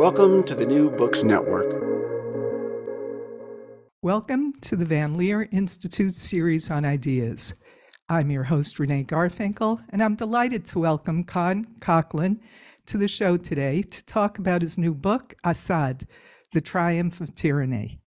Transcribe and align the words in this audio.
Welcome 0.00 0.44
to 0.44 0.54
the 0.54 0.64
New 0.64 0.88
Books 0.88 1.24
Network. 1.24 1.66
Welcome 4.00 4.54
to 4.62 4.74
the 4.74 4.86
Van 4.86 5.18
Leer 5.18 5.46
Institute 5.52 6.14
series 6.14 6.70
on 6.70 6.86
ideas. 6.86 7.52
I'm 8.08 8.30
your 8.30 8.44
host, 8.44 8.78
Renee 8.78 9.04
Garfinkel, 9.04 9.84
and 9.90 10.02
I'm 10.02 10.14
delighted 10.14 10.64
to 10.68 10.78
welcome 10.78 11.22
Con 11.22 11.66
Coughlin 11.80 12.40
to 12.86 12.96
the 12.96 13.08
show 13.08 13.36
today 13.36 13.82
to 13.82 14.04
talk 14.06 14.38
about 14.38 14.62
his 14.62 14.78
new 14.78 14.94
book, 14.94 15.34
Assad 15.44 16.06
The 16.54 16.62
Triumph 16.62 17.20
of 17.20 17.34
Tyranny. 17.34 18.00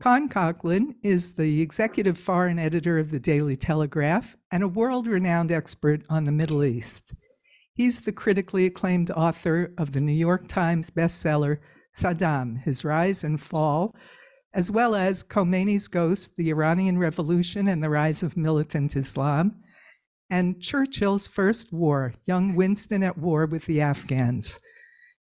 Con 0.00 0.30
Coughlin 0.30 0.94
is 1.02 1.34
the 1.34 1.60
executive 1.60 2.16
foreign 2.16 2.58
editor 2.58 2.98
of 2.98 3.10
the 3.10 3.18
Daily 3.18 3.56
Telegraph 3.56 4.38
and 4.50 4.62
a 4.62 4.68
world 4.68 5.06
renowned 5.06 5.52
expert 5.52 6.00
on 6.08 6.24
the 6.24 6.32
Middle 6.32 6.64
East. 6.64 7.12
He's 7.78 8.00
the 8.00 8.10
critically 8.10 8.66
acclaimed 8.66 9.12
author 9.12 9.72
of 9.78 9.92
the 9.92 10.00
New 10.00 10.10
York 10.10 10.48
Times 10.48 10.90
bestseller 10.90 11.60
Saddam 11.96 12.60
His 12.64 12.84
Rise 12.84 13.22
and 13.22 13.40
Fall, 13.40 13.94
as 14.52 14.68
well 14.68 14.96
as 14.96 15.22
Khomeini's 15.22 15.86
Ghost, 15.86 16.34
The 16.34 16.50
Iranian 16.50 16.98
Revolution 16.98 17.68
and 17.68 17.80
the 17.80 17.88
Rise 17.88 18.20
of 18.20 18.36
Militant 18.36 18.96
Islam, 18.96 19.62
and 20.28 20.60
Churchill's 20.60 21.28
First 21.28 21.72
War, 21.72 22.14
Young 22.26 22.56
Winston 22.56 23.04
at 23.04 23.16
War 23.16 23.46
with 23.46 23.66
the 23.66 23.80
Afghans. 23.80 24.58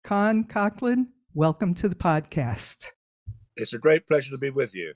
Con 0.04 0.44
Coughlin, 0.44 1.10
welcome 1.36 1.76
to 1.76 1.88
the 1.88 1.94
podcast. 1.94 2.88
It's 3.58 3.74
a 3.74 3.78
great 3.78 4.08
pleasure 4.08 4.32
to 4.32 4.40
be 4.40 4.50
with 4.50 4.74
you. 4.74 4.96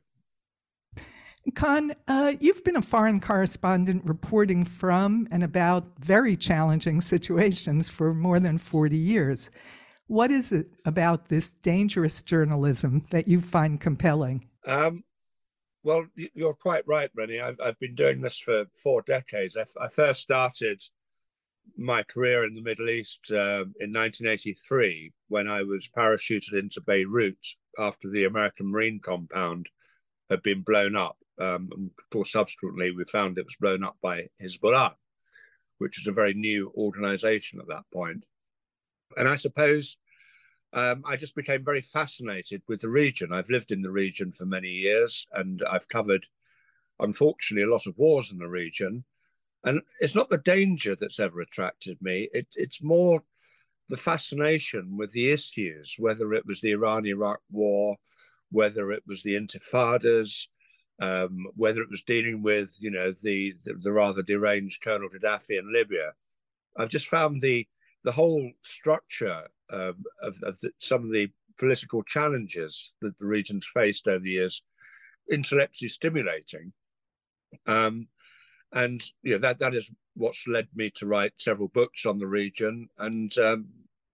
Con, 1.52 1.94
uh, 2.08 2.34
you've 2.40 2.64
been 2.64 2.78
a 2.78 2.82
foreign 2.82 3.20
correspondent 3.20 4.06
reporting 4.06 4.64
from 4.64 5.28
and 5.30 5.44
about 5.44 5.86
very 6.00 6.38
challenging 6.38 7.02
situations 7.02 7.90
for 7.90 8.14
more 8.14 8.40
than 8.40 8.58
40 8.58 8.96
years. 8.96 9.52
What 10.08 10.32
is 10.32 10.54
it 10.54 10.68
about 10.86 11.28
this 11.28 11.50
dangerous 11.50 12.22
journalism 12.22 13.02
that 13.12 13.28
you 13.28 13.42
find 13.42 13.80
compelling? 13.80 14.48
Um, 14.66 15.04
well, 15.84 16.06
you're 16.16 16.54
quite 16.54 16.88
right, 16.88 17.10
Renee. 17.14 17.42
I've, 17.42 17.60
I've 17.62 17.80
been 17.80 17.96
doing 17.96 18.22
this 18.22 18.40
for 18.40 18.66
four 18.82 19.02
decades. 19.02 19.58
I, 19.58 19.66
I 19.82 19.90
first 19.90 20.22
started 20.22 20.82
my 21.78 22.04
career 22.04 22.46
in 22.46 22.54
the 22.54 22.62
Middle 22.62 22.90
East 22.90 23.32
uh, 23.32 23.66
in 23.80 23.92
1983 23.92 25.12
when 25.28 25.50
I 25.50 25.64
was 25.64 25.90
parachuted 25.96 26.58
into 26.58 26.82
Beirut 26.82 27.38
after 27.78 28.10
the 28.10 28.26
American 28.26 28.72
Marine 28.72 29.00
compound 29.04 29.70
had 30.30 30.42
been 30.42 30.62
blown 30.62 30.96
up. 30.96 31.18
Um, 31.40 31.92
of 31.98 32.10
course, 32.12 32.32
subsequently, 32.32 32.92
we 32.92 33.06
found 33.06 33.38
it 33.38 33.46
was 33.46 33.56
blown 33.56 33.84
up 33.84 33.98
by 34.02 34.28
Hezbollah, 34.42 34.94
which 35.80 36.00
is 36.00 36.08
a 36.08 36.12
very 36.12 36.34
new 36.34 36.72
organization 36.78 37.60
at 37.60 37.68
that 37.68 37.84
point. 37.92 38.26
And 39.18 39.28
I 39.28 39.36
suppose 39.36 39.98
um, 40.74 41.04
I 41.06 41.16
just 41.16 41.36
became 41.36 41.64
very 41.64 41.82
fascinated 41.82 42.62
with 42.68 42.82
the 42.82 42.90
region. 42.90 43.32
I've 43.32 43.50
lived 43.50 43.72
in 43.72 43.82
the 43.82 43.92
region 43.92 44.32
for 44.32 44.46
many 44.46 44.70
years 44.70 45.28
and 45.34 45.62
I've 45.70 45.88
covered, 45.88 46.26
unfortunately, 47.00 47.64
a 47.64 47.72
lot 47.72 47.86
of 47.86 47.98
wars 47.98 48.32
in 48.32 48.40
the 48.40 48.48
region. 48.48 49.04
And 49.64 49.82
it's 50.00 50.16
not 50.16 50.30
the 50.30 50.40
danger 50.40 50.96
that's 51.00 51.20
ever 51.20 51.42
attracted 51.42 51.98
me, 52.02 52.28
it, 52.34 52.48
it's 52.56 52.84
more 52.84 53.24
the 53.90 53.98
fascination 53.98 54.98
with 54.98 55.12
the 55.12 55.32
issues, 55.32 55.96
whether 56.00 56.34
it 56.34 56.46
was 56.46 56.60
the 56.62 56.72
Iran 56.72 57.06
Iraq 57.06 57.40
war, 57.52 57.96
whether 58.50 58.92
it 58.92 59.04
was 59.06 59.22
the 59.24 59.36
intifadas, 59.36 60.48
um, 61.00 61.48
whether 61.56 61.82
it 61.82 61.90
was 61.90 62.04
dealing 62.04 62.42
with, 62.42 62.76
you 62.80 62.92
know, 62.92 63.12
the, 63.24 63.54
the, 63.66 63.74
the 63.74 63.92
rather 63.92 64.22
deranged 64.22 64.82
Colonel 64.82 65.10
Gaddafi 65.10 65.60
in 65.60 65.74
Libya. 65.74 66.14
I've 66.78 66.90
just 66.90 67.08
found 67.08 67.42
the 67.42 67.68
the 68.04 68.12
whole 68.12 68.52
structure 68.64 69.48
um, 69.70 70.04
of, 70.22 70.36
of 70.44 70.60
the, 70.60 70.72
some 70.78 71.06
of 71.06 71.12
the 71.14 71.32
political 71.58 72.04
challenges 72.04 72.92
that 73.02 73.18
the 73.18 73.26
region's 73.26 73.66
faced 73.74 74.10
over 74.10 74.20
the 74.20 74.32
years 74.32 74.62
intellectually 75.32 75.90
stimulating. 75.90 76.74
Um, 77.66 78.08
and 78.74 79.02
you 79.22 79.34
know, 79.34 79.38
that 79.40 79.60
that 79.60 79.76
is 79.76 79.92
what's 80.16 80.48
led 80.48 80.68
me 80.76 80.92
to 80.96 81.08
write 81.08 81.34
several 81.38 81.70
books 81.70 82.06
on 82.06 82.20
the 82.20 82.28
region 82.28 82.90
and 82.98 83.36
um, 83.38 83.68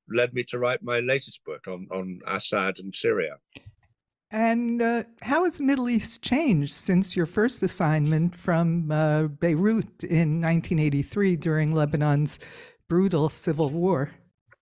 led 0.10 0.34
me 0.34 0.44
to 0.44 0.60
write 0.60 0.84
my 0.84 1.00
latest 1.00 1.44
book 1.46 1.68
on, 1.68 1.88
on 1.92 2.20
Assad 2.28 2.80
and 2.80 2.94
Syria. 2.94 3.38
And 4.32 4.82
uh, 4.82 5.04
how 5.22 5.46
has 5.46 5.58
the 5.58 5.64
Middle 5.64 5.90
East 5.90 6.22
changed 6.22 6.74
since 6.74 7.16
your 7.16 7.26
first 7.26 7.64
assignment 7.64 8.36
from 8.36 8.92
uh, 8.92 9.24
Beirut 9.24 10.04
in 10.04 10.40
1983 10.40 11.36
during 11.36 11.74
Lebanon's 11.74 12.38
brutal 12.88 13.30
civil 13.30 13.72
war? 13.72 14.12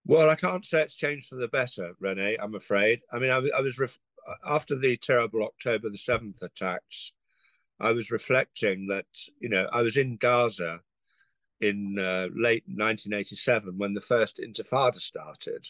Well, 0.06 0.30
I 0.30 0.36
can't 0.36 0.66
say 0.66 0.82
it's 0.82 0.96
changed 0.96 1.28
for 1.28 1.36
the 1.36 1.50
better, 1.50 1.92
Renee, 2.00 2.38
I'm 2.42 2.56
afraid. 2.56 3.02
I 3.12 3.20
mean, 3.20 3.30
I, 3.30 3.42
I 3.58 3.60
was, 3.60 3.78
ref- 3.78 4.00
after 4.46 4.78
the 4.78 4.96
terrible 4.96 5.44
October 5.44 5.90
the 5.90 5.98
7th 5.98 6.44
attacks, 6.44 7.12
I 7.82 7.92
was 7.92 8.10
reflecting 8.10 8.88
that, 8.88 9.06
you 9.42 9.50
know, 9.50 9.68
I 9.74 9.82
was 9.82 9.98
in 9.98 10.16
Gaza 10.16 10.80
in 11.60 11.98
uh, 12.00 12.28
late 12.34 12.64
1987 12.68 13.78
when 13.78 13.92
the 13.92 14.00
first 14.00 14.40
intifada 14.40 14.96
started. 14.96 15.68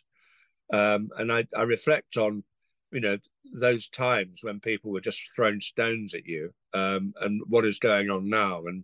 Um, 0.72 1.09
and 1.18 1.31
I, 1.31 1.47
I 1.56 1.64
reflect 1.64 2.18
on 2.18 2.44
you 2.91 3.01
know 3.01 3.17
those 3.53 3.89
times 3.89 4.39
when 4.43 4.59
people 4.59 4.91
were 4.91 5.01
just 5.01 5.23
throwing 5.35 5.61
stones 5.61 6.13
at 6.13 6.25
you 6.25 6.53
um, 6.73 7.13
and 7.21 7.41
what 7.47 7.65
is 7.65 7.79
going 7.79 8.09
on 8.09 8.29
now. 8.29 8.63
And 8.65 8.83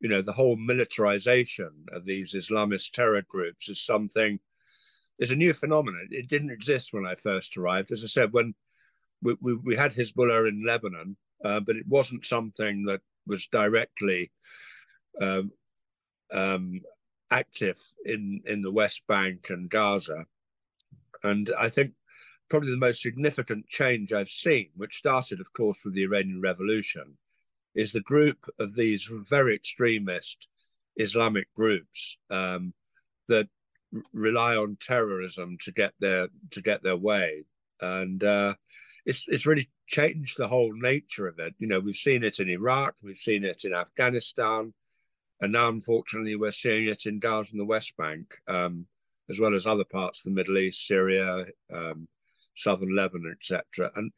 you 0.00 0.08
know 0.08 0.22
the 0.22 0.32
whole 0.32 0.56
militarization 0.56 1.86
of 1.92 2.04
these 2.04 2.34
islamist 2.34 2.92
terror 2.92 3.22
groups 3.28 3.68
is 3.68 3.84
something 3.84 4.38
is 5.18 5.32
a 5.32 5.36
new 5.36 5.52
phenomenon. 5.52 6.08
It 6.10 6.28
didn't 6.28 6.50
exist 6.50 6.92
when 6.92 7.06
i 7.06 7.14
first 7.14 7.56
arrived. 7.56 7.92
As 7.92 8.04
i 8.04 8.06
said 8.06 8.32
when 8.32 8.54
we, 9.22 9.36
we, 9.40 9.54
we 9.54 9.76
had 9.76 9.92
hezbollah 9.92 10.48
in 10.48 10.64
lebanon 10.64 11.16
uh, 11.44 11.60
but 11.60 11.76
it 11.76 11.86
wasn't 11.86 12.24
something 12.24 12.84
that 12.84 13.00
was 13.26 13.46
directly 13.48 14.30
um, 15.20 15.50
um, 16.32 16.80
active 17.30 17.78
in 18.04 18.40
in 18.46 18.60
the 18.60 18.72
west 18.72 19.02
bank 19.06 19.50
and 19.50 19.68
gaza. 19.70 20.24
And 21.24 21.52
i 21.58 21.68
think 21.68 21.92
probably 22.48 22.70
the 22.70 22.76
most 22.76 23.02
significant 23.02 23.66
change 23.68 24.12
I've 24.12 24.28
seen, 24.28 24.70
which 24.76 24.98
started, 24.98 25.40
of 25.40 25.52
course, 25.52 25.84
with 25.84 25.94
the 25.94 26.04
Iranian 26.04 26.40
Revolution, 26.40 27.16
is 27.74 27.92
the 27.92 28.00
group 28.00 28.38
of 28.58 28.74
these 28.74 29.08
very 29.10 29.54
extremist 29.54 30.48
Islamic 30.96 31.46
groups 31.54 32.16
um, 32.30 32.74
that 33.28 33.48
rely 34.12 34.56
on 34.56 34.76
terrorism 34.80 35.56
to 35.62 35.72
get 35.72 35.92
their 36.00 36.28
to 36.50 36.60
get 36.60 36.82
their 36.82 36.96
way, 36.96 37.44
and 37.80 38.24
uh, 38.24 38.54
it's 39.06 39.24
it's 39.28 39.46
really 39.46 39.70
changed 39.86 40.36
the 40.36 40.48
whole 40.48 40.72
nature 40.74 41.26
of 41.26 41.38
it. 41.38 41.54
You 41.58 41.66
know, 41.66 41.80
we've 41.80 41.94
seen 41.94 42.24
it 42.24 42.40
in 42.40 42.48
Iraq, 42.48 42.96
we've 43.02 43.16
seen 43.16 43.44
it 43.44 43.64
in 43.64 43.72
Afghanistan, 43.74 44.74
and 45.40 45.52
now, 45.52 45.68
unfortunately, 45.68 46.36
we're 46.36 46.50
seeing 46.50 46.88
it 46.88 47.06
in 47.06 47.20
Gaza 47.20 47.52
and 47.52 47.60
the 47.60 47.64
West 47.64 47.96
Bank, 47.96 48.34
um, 48.48 48.86
as 49.30 49.38
well 49.38 49.54
as 49.54 49.66
other 49.66 49.84
parts 49.84 50.20
of 50.20 50.24
the 50.24 50.30
Middle 50.30 50.58
East, 50.58 50.86
Syria, 50.86 51.46
um, 51.72 52.08
southern 52.58 52.94
Lebanon, 52.94 53.34
etc. 53.38 53.90
And 53.96 54.12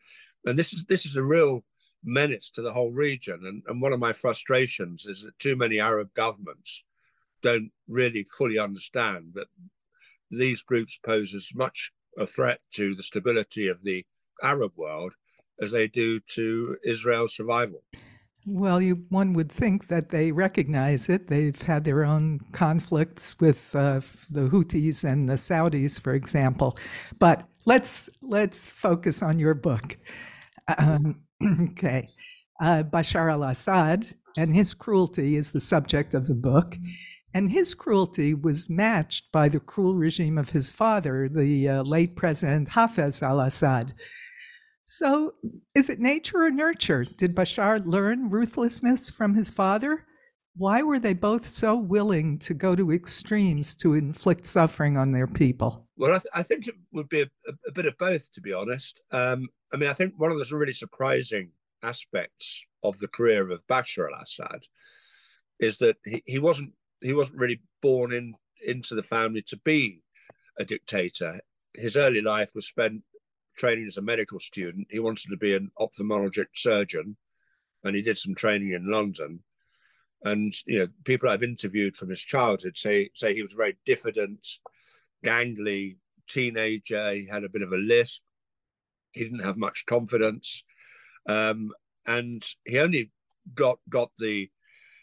and 0.47 0.59
this 0.59 0.73
is 0.73 0.85
this 0.87 1.07
is 1.07 1.17
a 1.17 1.23
real 1.23 1.65
menace 2.05 2.51
to 2.51 2.63
the 2.63 2.73
whole 2.73 2.93
region. 2.93 3.41
And, 3.45 3.63
and 3.67 3.81
one 3.81 3.93
of 3.93 4.01
my 4.01 4.13
frustrations 4.13 5.07
is 5.07 5.23
that 5.23 5.39
too 5.39 5.57
many 5.57 5.81
Arab 5.81 6.13
governments 6.15 6.85
don't 7.43 7.71
really 7.89 8.25
fully 8.37 8.59
understand 8.59 9.33
that 9.35 9.49
these 10.31 10.63
groups 10.63 10.99
pose 11.05 11.35
as 11.35 11.51
much 11.55 11.93
a 12.19 12.27
threat 12.27 12.61
to 12.73 12.95
the 12.95 13.03
stability 13.03 13.69
of 13.69 13.83
the 13.83 14.05
Arab 14.43 14.73
world 14.77 15.13
as 15.61 15.73
they 15.73 15.89
do 15.89 16.21
to 16.21 16.77
Israel's 16.85 17.35
survival. 17.35 17.83
Well, 18.47 18.81
you, 18.81 19.05
one 19.11 19.35
would 19.35 19.53
think 19.53 19.89
that 19.89 20.09
they 20.09 20.33
recognize 20.33 21.11
it. 21.11 21.29
They've 21.29 21.61
had 21.61 21.85
their 21.85 22.05
own 22.05 22.41
conflicts 22.53 23.39
with 23.39 23.77
uh, 23.77 24.01
the 24.31 24.49
Houthis 24.49 25.05
and 25.05 25.29
the 25.29 25.35
Saudis, 25.35 26.01
for 26.01 26.15
example. 26.15 26.77
But 27.19 27.47
let's 27.65 28.09
let's 28.23 28.67
focus 28.67 29.23
on 29.23 29.39
your 29.39 29.55
book. 29.55 29.97
Um, 30.79 31.23
okay, 31.73 32.09
uh, 32.61 32.85
Bashar 32.85 33.33
al-Assad 33.33 34.15
and 34.37 34.55
his 34.55 34.75
cruelty 34.75 35.37
is 35.37 35.53
the 35.53 35.61
subject 35.61 36.15
of 36.15 36.27
the 36.29 36.35
book, 36.35 36.77
and 37.35 37.51
his 37.51 37.75
cruelty 37.75 38.35
was 38.35 38.71
matched 38.71 39.33
by 39.33 39.49
the 39.49 39.61
cruel 39.61 39.95
regime 39.95 40.39
of 40.39 40.51
his 40.51 40.73
father, 40.73 41.29
the 41.29 41.69
uh, 41.69 41.83
late 41.83 42.17
President 42.17 42.71
Hafez 42.71 43.23
al-Assad 43.23 43.95
so, 44.93 45.35
is 45.73 45.89
it 45.89 46.01
nature 46.01 46.43
or 46.43 46.51
nurture? 46.51 47.05
Did 47.05 47.37
Bashar 47.37 47.81
learn 47.87 48.29
ruthlessness 48.29 49.09
from 49.09 49.35
his 49.35 49.49
father? 49.49 50.05
Why 50.61 50.83
were 50.83 50.99
they 50.99 51.15
both 51.15 51.47
so 51.47 51.75
willing 51.75 52.39
to 52.41 52.53
go 52.53 52.77
to 52.77 52.93
extremes 52.93 53.75
to 53.77 53.95
inflict 53.95 54.45
suffering 54.45 54.99
on 54.99 55.11
their 55.11 55.27
people? 55.27 55.89
Well, 55.97 56.13
I, 56.13 56.19
th- 56.19 56.33
I 56.35 56.43
think 56.43 56.69
it 56.69 56.75
would 56.93 57.09
be 57.09 57.23
a, 57.23 57.29
a, 57.67 57.73
bit 57.73 57.87
of 57.87 57.97
both, 57.97 58.31
to 58.35 58.43
be 58.43 58.53
honest. 58.53 59.01
Um, 59.11 59.49
I 59.73 59.79
mean, 59.79 59.89
I 59.89 59.95
think 59.95 60.13
one 60.19 60.31
of 60.31 60.37
the 60.37 60.55
really 60.55 60.75
surprising 60.75 61.53
aspects 61.83 62.63
of 62.85 62.99
the 62.99 63.09
career 63.09 63.51
of 63.51 63.67
Bashar 63.69 64.09
al-Assad 64.15 64.67
is 65.61 65.79
that 65.79 65.97
he, 66.05 66.23
he 66.27 66.39
wasn't 66.39 66.75
he 67.01 67.15
wasn't 67.15 67.39
really 67.39 67.63
born 67.81 68.13
in 68.13 68.35
into 68.63 68.95
the 68.95 69.03
family 69.03 69.41
to 69.47 69.59
be 69.65 70.03
a 70.59 70.65
dictator. 70.67 71.41
His 71.75 71.97
early 71.97 72.21
life 72.21 72.51
was 72.55 72.69
spent 72.69 73.03
training 73.57 73.87
as 73.87 73.97
a 73.97 74.03
medical 74.03 74.39
student. 74.39 74.89
He 74.91 74.99
wanted 74.99 75.31
to 75.31 75.39
be 75.39 75.55
an 75.55 75.71
ophthalmologic 75.81 76.49
surgeon, 76.55 77.17
and 77.83 77.97
he 77.97 78.03
did 78.03 78.19
some 78.19 78.35
training 78.35 78.73
in 78.73 78.91
London. 78.91 79.43
And 80.23 80.55
you 80.67 80.81
know, 80.81 80.89
people 81.05 81.29
I've 81.29 81.43
interviewed 81.43 81.97
from 81.97 82.11
his 82.11 82.21
childhood 82.21 82.77
say 82.77 83.11
say 83.15 83.35
he 83.35 83.43
was 83.43 83.55
a 83.55 83.57
very 83.57 83.77
diffident, 83.87 84.47
gangly 85.25 85.97
teenager. 86.29 87.13
He 87.13 87.27
had 87.27 87.45
a 87.45 87.49
bit 87.49 87.63
of 87.63 87.73
a 87.73 87.77
lisp. 87.77 88.23
He 89.13 89.25
didn't 89.25 89.45
have 89.45 89.57
much 89.57 89.87
confidence, 89.87 90.63
um, 91.27 91.73
and 92.07 92.45
he 92.65 92.79
only 92.79 93.11
got 93.55 93.79
got 93.89 94.11
the 94.19 94.51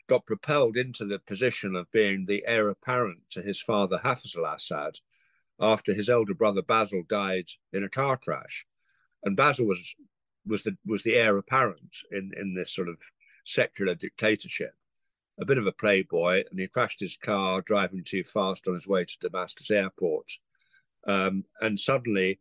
got 0.07 0.25
propelled 0.25 0.77
into 0.77 1.05
the 1.05 1.19
position 1.19 1.75
of 1.75 1.91
being 1.91 2.25
the 2.25 2.43
heir 2.47 2.69
apparent 2.69 3.19
to 3.29 3.41
his 3.41 3.61
father 3.61 3.99
Hafez 4.03 4.37
al-Assad 4.37 4.99
after 5.59 5.93
his 5.93 6.09
elder 6.09 6.33
brother 6.33 6.61
Basil 6.61 7.03
died 7.09 7.49
in 7.73 7.83
a 7.83 7.89
car 7.89 8.15
crash, 8.17 8.65
and 9.23 9.35
Basil 9.35 9.65
was 9.65 9.95
was 10.45 10.63
the 10.63 10.77
was 10.85 11.03
the 11.03 11.15
heir 11.15 11.37
apparent 11.37 11.97
in 12.11 12.31
in 12.37 12.53
this 12.53 12.73
sort 12.73 12.87
of 12.87 12.97
secular 13.45 13.95
dictatorship, 13.95 14.75
a 15.39 15.45
bit 15.45 15.57
of 15.57 15.67
a 15.67 15.71
playboy, 15.71 16.43
and 16.49 16.59
he 16.59 16.67
crashed 16.67 16.99
his 16.99 17.17
car 17.17 17.61
driving 17.61 18.03
too 18.03 18.23
fast 18.23 18.67
on 18.67 18.73
his 18.73 18.87
way 18.87 19.05
to 19.05 19.17
Damascus 19.21 19.71
airport, 19.71 20.31
um, 21.07 21.43
and 21.61 21.79
suddenly. 21.79 22.39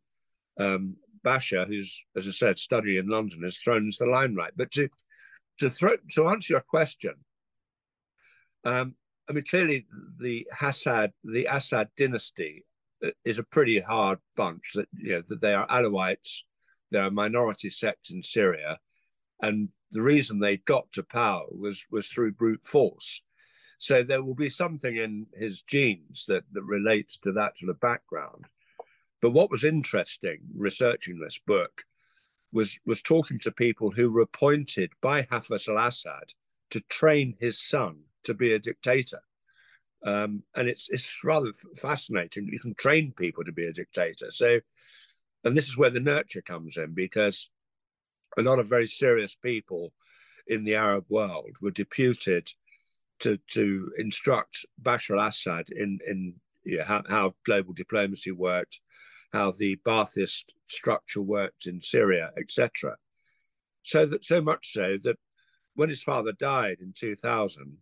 Um, 0.58 0.96
who's, 1.66 2.04
as 2.16 2.28
I 2.28 2.30
said, 2.30 2.58
studying 2.58 2.98
in 2.98 3.08
London, 3.08 3.44
is 3.44 3.58
thrown 3.58 3.84
into 3.84 3.96
the 4.00 4.06
limelight. 4.06 4.52
But 4.56 4.70
to 4.72 4.88
to 5.58 5.70
throw 5.70 5.96
to 6.12 6.28
answer 6.28 6.54
your 6.54 6.60
question, 6.60 7.14
um, 8.64 8.94
I 9.28 9.32
mean, 9.32 9.44
clearly 9.44 9.86
the 10.20 10.46
Assad, 10.60 11.12
the 11.24 11.46
Assad 11.46 11.88
dynasty 11.96 12.64
is 13.24 13.38
a 13.38 13.44
pretty 13.44 13.80
hard 13.80 14.18
bunch. 14.36 14.72
That 14.74 14.88
you 14.92 15.12
know 15.12 15.22
that 15.28 15.40
they 15.40 15.54
are 15.54 15.66
Alawites, 15.68 16.42
they're 16.90 17.06
a 17.06 17.10
minority 17.10 17.70
sect 17.70 18.10
in 18.10 18.22
Syria, 18.22 18.78
and 19.42 19.68
the 19.92 20.02
reason 20.02 20.38
they 20.38 20.56
got 20.58 20.90
to 20.92 21.02
power 21.02 21.46
was 21.50 21.86
was 21.90 22.08
through 22.08 22.32
brute 22.32 22.64
force. 22.64 23.22
So 23.78 24.02
there 24.02 24.22
will 24.22 24.34
be 24.34 24.50
something 24.50 24.96
in 24.96 25.26
his 25.34 25.62
genes 25.62 26.24
that 26.28 26.44
that 26.52 26.62
relates 26.62 27.18
to 27.18 27.32
that 27.32 27.58
sort 27.58 27.70
of 27.70 27.80
background. 27.80 28.46
But 29.20 29.30
what 29.30 29.50
was 29.50 29.64
interesting 29.64 30.40
researching 30.54 31.18
this 31.18 31.38
book 31.38 31.84
was 32.52 32.78
was 32.86 33.02
talking 33.02 33.38
to 33.40 33.52
people 33.52 33.90
who 33.90 34.10
were 34.10 34.22
appointed 34.22 34.90
by 35.00 35.22
Hafez 35.22 35.68
al-Assad 35.68 36.32
to 36.70 36.80
train 36.82 37.36
his 37.38 37.60
son 37.60 38.00
to 38.24 38.34
be 38.34 38.52
a 38.52 38.58
dictator. 38.58 39.20
Um, 40.04 40.42
and 40.54 40.68
it's 40.68 40.88
it's 40.90 41.24
rather 41.24 41.52
fascinating. 41.76 42.48
You 42.50 42.60
can 42.60 42.74
train 42.74 43.12
people 43.16 43.44
to 43.44 43.52
be 43.52 43.66
a 43.66 43.72
dictator. 43.72 44.30
So, 44.30 44.60
and 45.44 45.56
this 45.56 45.68
is 45.68 45.76
where 45.76 45.90
the 45.90 46.00
nurture 46.00 46.42
comes 46.42 46.76
in 46.76 46.94
because 46.94 47.50
a 48.36 48.42
lot 48.42 48.58
of 48.58 48.68
very 48.68 48.86
serious 48.86 49.34
people 49.34 49.92
in 50.46 50.64
the 50.64 50.74
Arab 50.74 51.04
world 51.08 51.56
were 51.60 51.70
deputed 51.70 52.48
to 53.20 53.38
to 53.48 53.90
instruct 53.98 54.66
Bashar 54.82 55.18
al-Assad 55.18 55.70
in 55.70 55.98
in 56.06 56.34
you 56.64 56.78
know, 56.78 56.84
how, 56.84 57.02
how 57.08 57.34
global 57.44 57.72
diplomacy 57.72 58.32
worked, 58.32 58.80
how 59.32 59.52
the 59.52 59.76
Ba'athist 59.86 60.52
structure 60.66 61.22
worked 61.22 61.66
in 61.66 61.80
Syria, 61.80 62.32
etc. 62.36 62.96
So 63.82 64.04
that 64.06 64.24
so 64.24 64.40
much 64.40 64.72
so 64.72 64.96
that 65.04 65.16
when 65.74 65.88
his 65.88 66.02
father 66.02 66.32
died 66.32 66.78
in 66.80 66.92
2000, 66.96 67.78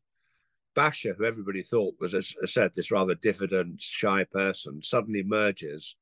Bashar, 0.77 1.17
who 1.17 1.25
everybody 1.25 1.63
thought 1.63 1.95
was, 2.01 2.15
as 2.15 2.35
I 2.43 2.47
said, 2.47 2.73
this 2.75 2.91
rather 2.91 3.15
diffident, 3.15 3.81
shy 3.81 4.25
person, 4.25 4.83
suddenly 4.83 5.21
emerges 5.21 5.97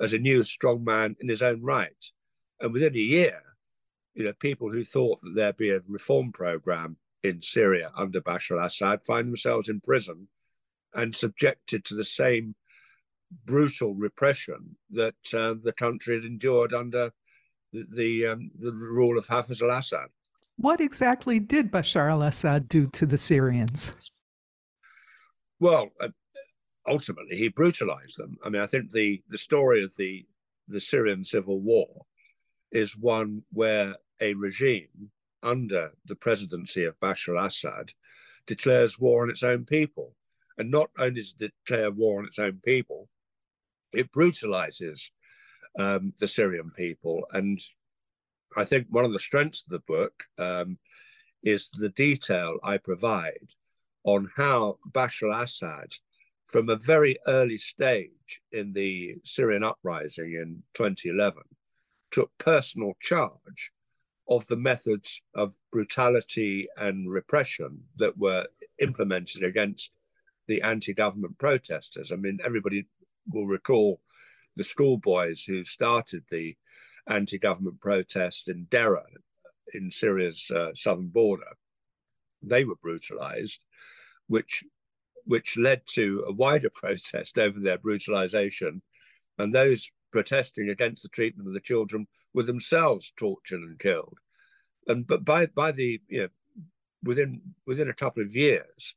as 0.00 0.12
a 0.12 0.18
new 0.18 0.42
strong 0.42 0.84
man 0.84 1.16
in 1.20 1.28
his 1.28 1.42
own 1.42 1.62
right. 1.62 2.04
And 2.60 2.72
within 2.72 2.94
a 2.94 2.98
year, 2.98 3.40
you 4.14 4.24
know, 4.24 4.32
people 4.34 4.70
who 4.70 4.84
thought 4.84 5.20
that 5.22 5.34
there'd 5.34 5.56
be 5.56 5.70
a 5.70 5.80
reform 5.88 6.32
program 6.32 6.96
in 7.22 7.40
Syria 7.42 7.92
under 7.96 8.20
Bashar 8.20 8.58
al-Assad 8.58 9.02
find 9.02 9.28
themselves 9.28 9.68
in 9.68 9.80
prison 9.80 10.28
and 10.94 11.14
subjected 11.14 11.84
to 11.84 11.94
the 11.94 12.04
same 12.04 12.54
brutal 13.44 13.94
repression 13.94 14.76
that 14.90 15.14
uh, 15.34 15.54
the 15.62 15.72
country 15.76 16.16
had 16.16 16.24
endured 16.24 16.74
under 16.74 17.12
the 17.72 17.86
the, 17.94 18.26
um, 18.26 18.50
the 18.58 18.72
rule 18.72 19.16
of 19.16 19.26
Hafez 19.28 19.62
al-Assad. 19.62 20.08
What 20.56 20.80
exactly 20.80 21.38
did 21.38 21.70
Bashar 21.70 22.10
al 22.10 22.22
Assad 22.22 22.68
do 22.68 22.86
to 22.88 23.06
the 23.06 23.16
Syrians? 23.16 23.92
Well, 25.60 25.90
uh, 26.00 26.08
ultimately, 26.86 27.36
he 27.36 27.48
brutalized 27.48 28.18
them. 28.18 28.36
I 28.44 28.48
mean, 28.48 28.60
I 28.60 28.66
think 28.66 28.90
the, 28.90 29.22
the 29.28 29.38
story 29.38 29.84
of 29.84 29.94
the, 29.96 30.26
the 30.68 30.80
Syrian 30.80 31.24
civil 31.24 31.60
war 31.60 31.86
is 32.72 32.96
one 32.96 33.42
where 33.52 33.94
a 34.20 34.34
regime 34.34 35.10
under 35.42 35.92
the 36.04 36.16
presidency 36.16 36.84
of 36.84 36.98
Bashar 37.00 37.44
Assad 37.44 37.92
declares 38.46 38.98
war 38.98 39.22
on 39.22 39.30
its 39.30 39.42
own 39.42 39.64
people. 39.64 40.14
And 40.58 40.70
not 40.70 40.90
only 40.98 41.20
does 41.20 41.34
it 41.40 41.52
declare 41.64 41.90
war 41.90 42.20
on 42.20 42.26
its 42.26 42.38
own 42.38 42.60
people, 42.64 43.08
it 43.92 44.12
brutalizes 44.12 45.10
um, 45.78 46.12
the 46.18 46.28
Syrian 46.28 46.70
people. 46.70 47.26
And 47.32 47.60
I 48.56 48.64
think 48.64 48.86
one 48.90 49.04
of 49.04 49.12
the 49.12 49.18
strengths 49.18 49.62
of 49.62 49.70
the 49.70 49.78
book 49.80 50.24
um, 50.38 50.78
is 51.42 51.70
the 51.72 51.88
detail 51.90 52.58
I 52.62 52.76
provide 52.76 53.54
on 54.04 54.30
how 54.36 54.78
Bashar 54.90 55.42
Assad, 55.42 55.94
from 56.46 56.68
a 56.68 56.76
very 56.76 57.16
early 57.26 57.58
stage 57.58 58.42
in 58.52 58.72
the 58.72 59.16
Syrian 59.24 59.62
uprising 59.62 60.34
in 60.34 60.62
2011, 60.74 61.42
took 62.10 62.30
personal 62.38 62.94
charge 63.00 63.72
of 64.28 64.46
the 64.46 64.56
methods 64.56 65.22
of 65.34 65.54
brutality 65.72 66.68
and 66.76 67.10
repression 67.10 67.82
that 67.96 68.16
were 68.16 68.46
implemented 68.80 69.42
against 69.42 69.90
the 70.46 70.62
anti 70.62 70.92
government 70.92 71.38
protesters. 71.38 72.12
I 72.12 72.16
mean, 72.16 72.38
everybody 72.44 72.86
will 73.28 73.46
recall 73.46 74.00
the 74.56 74.64
schoolboys 74.64 75.44
who 75.44 75.64
started 75.64 76.24
the 76.30 76.56
anti-government 77.06 77.80
protest 77.80 78.48
in 78.48 78.66
Daraa, 78.66 79.04
in 79.74 79.90
Syria's 79.90 80.50
uh, 80.54 80.72
southern 80.74 81.08
border. 81.08 81.56
They 82.42 82.64
were 82.64 82.76
brutalized, 82.76 83.62
which 84.26 84.64
which 85.24 85.56
led 85.56 85.82
to 85.86 86.24
a 86.26 86.32
wider 86.32 86.70
protest 86.74 87.38
over 87.38 87.60
their 87.60 87.78
brutalization, 87.78 88.82
and 89.38 89.54
those 89.54 89.90
protesting 90.10 90.68
against 90.70 91.02
the 91.02 91.08
treatment 91.08 91.48
of 91.48 91.54
the 91.54 91.60
children 91.60 92.06
were 92.34 92.42
themselves 92.42 93.12
tortured 93.16 93.60
and 93.60 93.78
killed. 93.78 94.18
And 94.88 95.06
but 95.06 95.24
by 95.24 95.46
by 95.46 95.72
the 95.72 96.00
you 96.08 96.22
know 96.22 96.28
within 97.02 97.40
within 97.66 97.88
a 97.88 97.94
couple 97.94 98.22
of 98.22 98.34
years, 98.34 98.94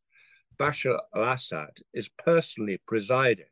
Bashar 0.57 0.99
al-Assad 1.15 1.77
is 1.93 2.09
personally 2.25 2.79
presiding 2.87 3.45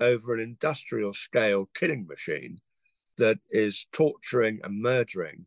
over 0.00 0.34
an 0.34 0.40
industrial 0.40 1.12
scale 1.12 1.68
killing 1.74 2.06
machine 2.06 2.58
that 3.16 3.38
is 3.50 3.86
torturing 3.92 4.60
and 4.62 4.82
murdering 4.82 5.46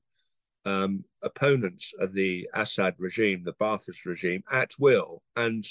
um, 0.66 1.04
opponents 1.22 1.94
of 2.00 2.14
the 2.14 2.50
Assad 2.54 2.96
regime, 2.98 3.44
the 3.44 3.54
Ba'athist 3.54 4.06
regime, 4.06 4.44
at 4.52 4.72
will. 4.80 5.22
And 5.36 5.66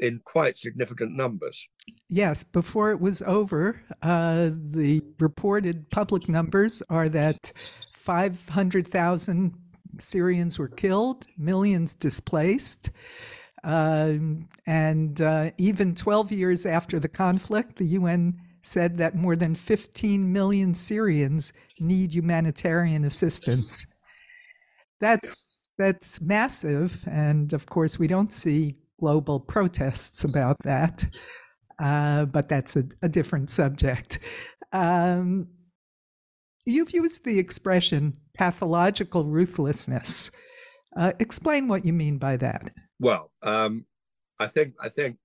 in 0.00 0.20
quite 0.24 0.56
significant 0.56 1.12
numbers. 1.12 1.68
Yes, 2.08 2.44
before 2.44 2.90
it 2.90 3.00
was 3.00 3.22
over, 3.22 3.80
uh, 4.02 4.50
the 4.52 5.02
reported 5.18 5.90
public 5.90 6.28
numbers 6.28 6.82
are 6.90 7.08
that 7.08 7.52
500,000 7.96 9.54
Syrians 9.98 10.58
were 10.58 10.68
killed, 10.68 11.26
millions 11.38 11.94
displaced. 11.94 12.90
Uh, 13.62 14.14
and 14.66 15.20
uh, 15.20 15.50
even 15.56 15.94
12 15.94 16.32
years 16.32 16.66
after 16.66 16.98
the 16.98 17.08
conflict, 17.08 17.76
the 17.76 17.86
UN 17.86 18.40
said 18.62 18.98
that 18.98 19.14
more 19.14 19.36
than 19.36 19.54
15 19.54 20.32
million 20.32 20.74
Syrians 20.74 21.52
need 21.80 22.14
humanitarian 22.14 23.04
assistance. 23.04 23.86
That's 25.00 25.58
that's 25.76 26.20
massive, 26.20 27.04
and 27.06 27.52
of 27.52 27.66
course, 27.66 27.98
we 27.98 28.06
don't 28.06 28.32
see 28.32 28.76
global 28.98 29.40
protests 29.40 30.24
about 30.24 30.58
that, 30.60 31.04
uh, 31.78 32.24
but 32.26 32.48
that's 32.48 32.76
a, 32.76 32.84
a 33.02 33.08
different 33.08 33.50
subject. 33.50 34.18
Um, 34.72 35.48
you've 36.66 36.92
used 36.92 37.24
the 37.24 37.38
expression 37.38 38.14
pathological 38.34 39.24
ruthlessness. 39.24 40.30
Uh, 40.96 41.12
explain 41.18 41.68
what 41.68 41.84
you 41.84 41.92
mean 41.92 42.18
by 42.18 42.36
that. 42.36 42.70
Well, 43.00 43.30
um, 43.42 43.86
I 44.38 44.46
think 44.46 44.74
I 44.80 44.88
think 44.88 45.16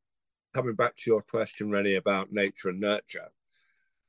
coming 0.54 0.76
back 0.76 0.96
to 0.96 1.12
your 1.12 1.22
question, 1.22 1.70
really 1.70 1.96
about 1.96 2.32
nature 2.32 2.70
and 2.70 2.80
nurture, 2.80 3.30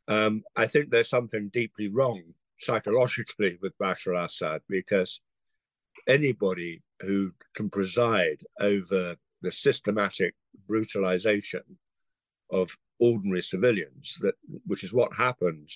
um, 0.09 0.43
I 0.57 0.67
think 0.67 0.91
there's 0.91 1.09
something 1.09 1.49
deeply 1.49 1.89
wrong 1.89 2.23
psychologically 2.59 3.59
with 3.63 3.77
Bashar 3.79 4.17
al-Assad 4.17 4.63
because 4.69 5.21
anybody 6.07 6.83
who 7.01 7.33
can 7.55 7.71
preside 7.71 8.41
over 8.61 9.17
the 9.43 9.53
systematic 9.53 10.35
brutalization 10.69 11.63
of 12.51 12.77
ordinary 12.99 13.43
civilians, 13.43 14.19
that 14.21 14.35
which 14.67 14.85
is 14.85 14.93
what 14.93 15.15
happened 15.17 15.71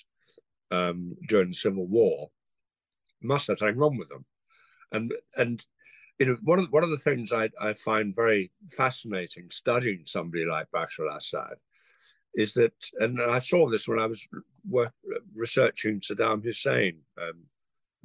um, 0.71 1.15
during 1.27 1.49
the 1.49 1.55
Civil 1.55 1.87
War, 1.87 2.29
must 3.21 3.47
have 3.47 3.57
something 3.57 3.77
wrong 3.77 3.97
with 3.97 4.09
them. 4.09 4.25
And 4.91 5.13
and 5.37 5.65
you 6.19 6.27
know 6.27 6.37
one 6.43 6.59
of 6.59 6.65
the, 6.65 6.71
one 6.71 6.83
of 6.83 6.89
the 6.89 6.97
things 6.97 7.33
I, 7.33 7.49
I 7.59 7.73
find 7.73 8.15
very 8.15 8.51
fascinating 8.71 9.49
studying 9.49 10.03
somebody 10.05 10.45
like 10.45 10.67
Bashar 10.71 11.09
al-Assad 11.09 11.55
is 12.35 12.53
that, 12.53 12.73
and 12.99 13.21
I 13.21 13.39
saw 13.39 13.69
this 13.69 13.87
when 13.87 13.99
I 13.99 14.05
was 14.05 14.27
work, 14.69 14.93
researching 15.33 16.01
Saddam 16.01 16.43
Hussein 16.43 16.99
um, 17.21 17.43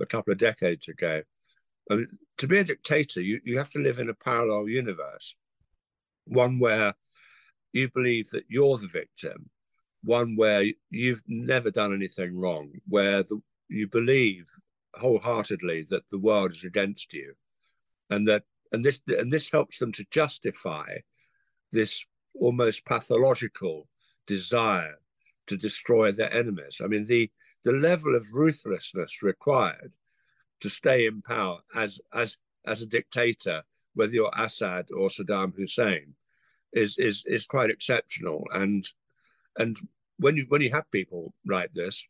a 0.01 0.07
couple 0.07 0.33
of 0.33 0.39
decades 0.39 0.89
ago. 0.89 1.23
I 1.91 1.97
mean, 1.97 2.07
to 2.39 2.47
be 2.47 2.59
a 2.59 2.65
dictator, 2.65 3.21
you, 3.21 3.41
you 3.45 3.59
have 3.59 3.71
to 3.73 3.81
live 3.81 3.99
in 3.99 4.09
a 4.09 4.15
parallel 4.15 4.69
universe, 4.69 5.35
one 6.27 6.59
where 6.59 6.95
you 7.73 7.91
believe 7.91 8.31
that 8.31 8.45
you're 8.49 8.79
the 8.79 8.89
victim, 8.89 9.51
one 10.03 10.37
where 10.37 10.65
you've 10.91 11.23
never 11.27 11.71
done 11.71 11.95
anything 11.95 12.39
wrong, 12.39 12.73
where 12.89 13.23
the, 13.23 13.41
you 13.69 13.87
believe 13.89 14.51
wholeheartedly 14.95 15.85
that 15.91 16.09
the 16.11 16.19
world 16.19 16.51
is 16.51 16.65
against 16.65 17.13
you, 17.13 17.35
and 18.11 18.27
that 18.27 18.43
and 18.73 18.85
this 18.85 19.01
and 19.09 19.31
this 19.31 19.51
helps 19.51 19.79
them 19.79 19.93
to 19.93 20.07
justify 20.11 20.97
this 21.73 22.05
almost 22.35 22.85
pathological 22.85 23.89
desire 24.27 24.97
to 25.47 25.57
destroy 25.57 26.13
their 26.13 26.33
enemies. 26.33 26.81
I 26.83 26.87
mean, 26.87 27.07
the 27.07 27.31
the 27.65 27.73
level 27.73 28.15
of 28.15 28.27
ruthlessness 28.33 29.23
required 29.23 29.95
to 30.61 30.71
stay 30.71 31.07
in 31.07 31.23
power 31.23 31.59
as 31.75 32.01
as 32.13 32.39
as 32.67 32.83
a 32.83 32.87
dictator, 32.87 33.63
whether 33.95 34.13
you're 34.13 34.33
Assad 34.37 34.87
or 34.97 35.09
Saddam 35.09 35.55
Hussein, 35.55 36.15
is 36.73 36.99
is 36.99 37.25
is 37.27 37.47
quite 37.47 37.71
exceptional. 37.71 38.45
And 38.53 38.85
and 39.57 39.77
when 40.19 40.37
you 40.37 40.47
when 40.49 40.63
you 40.63 40.71
have 40.71 40.91
people 40.91 41.35
like 41.47 41.73
this, 41.73 42.07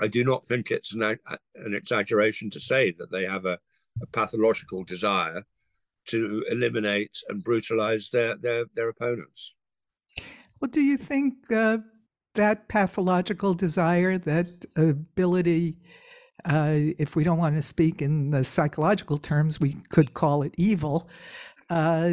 I 0.00 0.08
do 0.08 0.24
not 0.24 0.44
think 0.44 0.70
it's 0.70 0.94
an, 0.94 1.02
an 1.02 1.74
exaggeration 1.74 2.50
to 2.50 2.60
say 2.60 2.92
that 2.98 3.10
they 3.10 3.24
have 3.24 3.46
a, 3.46 3.58
a 4.02 4.06
pathological 4.12 4.84
desire 4.84 5.44
to 6.06 6.44
eliminate 6.50 7.16
and 7.28 7.44
brutalize 7.44 8.10
their 8.10 8.36
their, 8.36 8.64
their 8.74 8.88
opponents. 8.88 9.54
Well, 10.60 10.70
do 10.70 10.80
you 10.80 10.96
think 10.96 11.34
uh, 11.52 11.78
that 12.34 12.68
pathological 12.68 13.54
desire, 13.54 14.18
that 14.18 14.64
ability, 14.76 15.76
uh, 16.44 16.94
if 16.98 17.16
we 17.16 17.24
don't 17.24 17.38
want 17.38 17.56
to 17.56 17.62
speak 17.62 18.02
in 18.02 18.30
the 18.30 18.44
psychological 18.44 19.18
terms, 19.18 19.60
we 19.60 19.74
could 19.90 20.14
call 20.14 20.42
it 20.42 20.54
evil 20.56 21.08
uh, 21.70 22.10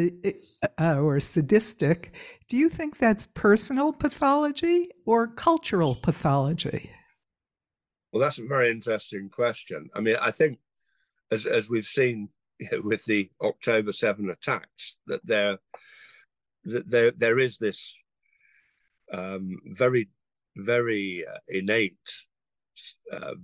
uh, 0.78 0.98
or 0.98 1.20
sadistic. 1.20 2.12
Do 2.48 2.56
you 2.56 2.68
think 2.68 2.98
that's 2.98 3.26
personal 3.26 3.92
pathology 3.92 4.90
or 5.04 5.26
cultural 5.26 5.94
pathology? 5.94 6.90
Well, 8.12 8.20
that's 8.20 8.38
a 8.38 8.46
very 8.46 8.70
interesting 8.70 9.28
question. 9.28 9.88
I 9.94 10.00
mean, 10.00 10.16
I 10.20 10.30
think, 10.30 10.58
as 11.30 11.46
as 11.46 11.70
we've 11.70 11.84
seen 11.84 12.28
you 12.58 12.68
know, 12.72 12.80
with 12.82 13.04
the 13.04 13.30
October 13.40 13.92
seven 13.92 14.30
attacks, 14.30 14.96
that 15.06 15.24
there 15.24 15.58
that 16.64 16.88
there 16.88 17.12
there 17.12 17.38
is 17.38 17.58
this 17.58 17.96
um, 19.12 19.58
very, 19.66 20.08
very 20.56 21.24
uh, 21.26 21.38
innate 21.48 21.98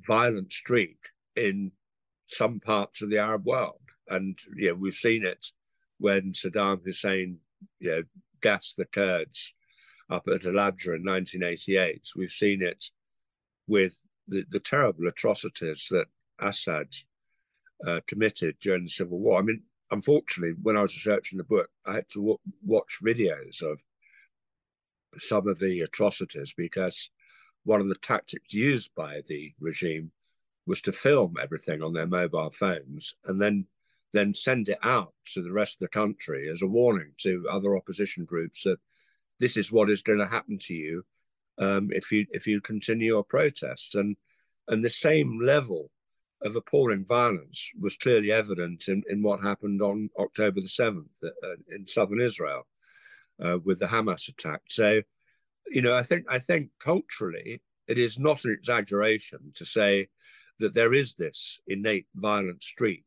violent 0.07 0.53
streak 0.53 0.99
in 1.37 1.73
some 2.27 2.61
parts 2.61 3.03
of 3.03 3.11
the 3.11 3.19
Arab 3.19 3.47
world. 3.47 3.81
And 4.09 4.39
yeah, 4.57 4.73
we've 4.73 4.95
seen 4.95 5.25
it 5.25 5.47
when 5.99 6.33
Saddam 6.33 6.83
Hussein 6.85 7.39
you 7.79 7.91
know, 7.91 8.03
gassed 8.41 8.77
the 8.77 8.85
Kurds 8.87 9.53
up 10.11 10.29
at 10.29 10.43
Halabja 10.43 10.97
in 10.97 11.05
1988. 11.05 12.03
We've 12.17 12.31
seen 12.31 12.63
it 12.63 12.85
with 13.67 14.01
the, 14.29 14.45
the 14.51 14.61
terrible 14.61 15.09
atrocities 15.09 15.89
that 15.91 16.07
Assad 16.41 16.89
uh, 17.87 18.01
committed 18.07 18.57
during 18.61 18.85
the 18.85 18.91
civil 18.91 19.19
war. 19.19 19.39
I 19.39 19.43
mean, 19.43 19.63
unfortunately, 19.91 20.57
when 20.63 20.77
I 20.77 20.83
was 20.83 20.95
researching 20.95 21.39
the 21.39 21.45
book, 21.45 21.69
I 21.85 21.95
had 21.95 22.09
to 22.11 22.21
w- 22.21 22.39
watch 22.65 22.99
videos 23.05 23.63
of 23.63 23.81
some 25.19 25.49
of 25.49 25.59
the 25.59 25.81
atrocities 25.81 26.55
because 26.57 27.11
one 27.67 27.81
of 27.81 27.89
the 27.89 27.97
tactics 27.97 28.55
used 28.55 28.95
by 28.95 29.21
the 29.27 29.53
regime 29.61 30.11
was 30.67 30.81
to 30.81 30.93
film 30.93 31.37
everything 31.41 31.83
on 31.83 31.93
their 31.93 32.07
mobile 32.07 32.51
phones 32.51 33.15
and 33.27 33.41
then 33.41 33.65
then 34.13 34.33
send 34.33 34.69
it 34.69 34.79
out 34.83 35.13
to 35.27 35.43
the 35.43 35.53
rest 35.53 35.75
of 35.75 35.81
the 35.81 35.89
country 35.89 36.49
as 36.51 36.63
a 36.63 36.67
warning 36.67 37.13
to 37.19 37.45
other 37.51 37.77
opposition 37.77 38.25
groups 38.25 38.63
that 38.63 38.79
this 39.41 39.57
is 39.57 39.73
what 39.73 39.91
is 39.91 40.03
going 40.03 40.19
to 40.19 40.27
happen 40.27 40.57
to 40.59 40.75
you 40.75 41.05
um, 41.59 41.89
if 41.93 42.11
you 42.13 42.25
if 42.31 42.47
you 42.47 42.61
continue 42.61 43.09
your 43.09 43.25
protests 43.25 43.95
and 43.95 44.17
and 44.69 44.83
the 44.83 44.91
same 44.91 45.37
level 45.37 45.91
of 46.43 46.57
appalling 46.57 47.05
violence 47.05 47.71
was 47.81 47.97
clearly 47.97 48.31
evident 48.31 48.89
in, 48.89 49.03
in 49.09 49.23
what 49.23 49.41
happened 49.41 49.81
on 49.83 50.11
October 50.19 50.61
the 50.61 50.67
7th 50.67 51.25
uh, 51.25 51.57
in 51.75 51.87
southern 51.87 52.21
Israel 52.21 52.67
uh, 53.43 53.59
with 53.65 53.79
the 53.79 53.87
Hamas 53.87 54.29
attack. 54.29 54.61
So, 54.69 55.01
you 55.71 55.83
know, 55.83 55.95
I 55.95 56.03
think 56.03 56.25
I 56.29 56.39
think 56.39 56.71
culturally 56.81 57.61
it 57.89 57.99
is 57.99 58.19
not 58.19 58.45
an 58.45 58.53
exaggeration 58.53 59.53
to 59.55 59.65
say 59.65 60.09
that 60.59 60.75
there 60.75 60.95
is 60.95 61.15
this 61.15 61.61
innate 61.67 62.07
violent 62.15 62.63
streak 62.63 63.05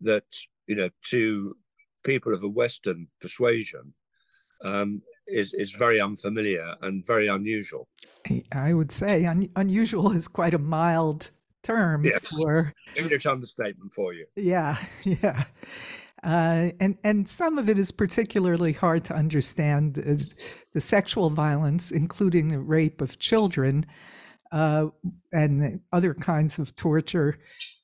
that 0.00 0.24
you 0.66 0.76
know 0.76 0.88
to 1.10 1.54
people 2.04 2.34
of 2.34 2.42
a 2.42 2.48
Western 2.48 3.08
persuasion 3.20 3.94
um, 4.64 5.02
is 5.26 5.54
is 5.54 5.72
very 5.72 6.00
unfamiliar 6.00 6.74
and 6.82 7.06
very 7.06 7.28
unusual. 7.28 7.88
I 8.52 8.72
would 8.72 8.92
say 8.92 9.26
un- 9.26 9.50
unusual 9.56 10.12
is 10.12 10.28
quite 10.28 10.54
a 10.54 10.58
mild 10.58 11.30
term 11.62 12.04
yes. 12.04 12.28
for 12.28 12.72
English 12.96 13.26
understatement 13.26 13.92
for 13.92 14.12
you. 14.12 14.26
Yeah, 14.36 14.76
yeah. 15.04 15.44
Uh, 16.22 16.70
and 16.80 16.96
and 17.04 17.28
some 17.28 17.58
of 17.58 17.68
it 17.68 17.78
is 17.78 17.90
particularly 17.90 18.72
hard 18.72 19.04
to 19.04 19.14
understand 19.14 19.98
uh, 19.98 20.14
the 20.74 20.80
sexual 20.80 21.30
violence, 21.30 21.90
including 21.90 22.48
the 22.48 22.58
rape 22.58 23.00
of 23.00 23.18
children, 23.18 23.86
uh, 24.52 24.88
and 25.32 25.80
other 25.92 26.14
kinds 26.14 26.58
of 26.58 26.74
torture. 26.76 27.38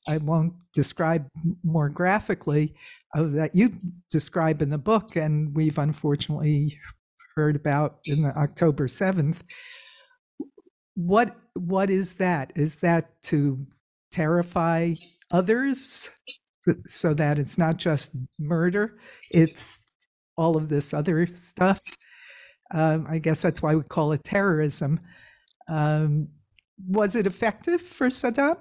I 0.07 0.17
won't 0.17 0.53
describe 0.73 1.27
more 1.63 1.89
graphically 1.89 2.75
uh, 3.15 3.23
that 3.23 3.55
you 3.55 3.71
describe 4.09 4.61
in 4.61 4.69
the 4.69 4.77
book, 4.77 5.15
and 5.15 5.55
we've 5.55 5.77
unfortunately 5.77 6.79
heard 7.35 7.55
about 7.55 7.99
in 8.05 8.25
October 8.25 8.87
seventh. 8.87 9.43
What 10.95 11.35
what 11.53 11.89
is 11.89 12.15
that? 12.15 12.51
Is 12.55 12.75
that 12.75 13.21
to 13.23 13.65
terrify 14.11 14.95
others? 15.31 16.09
so 16.85 17.13
that 17.13 17.39
it's 17.39 17.57
not 17.57 17.77
just 17.77 18.11
murder, 18.39 18.97
it's 19.31 19.81
all 20.37 20.57
of 20.57 20.69
this 20.69 20.93
other 20.93 21.27
stuff. 21.27 21.79
Um, 22.73 23.05
I 23.09 23.19
guess 23.19 23.39
that's 23.39 23.61
why 23.61 23.75
we 23.75 23.83
call 23.83 24.11
it 24.13 24.23
terrorism. 24.23 24.99
Um, 25.67 26.29
was 26.87 27.15
it 27.15 27.27
effective 27.27 27.81
for 27.81 28.07
Saddam? 28.07 28.57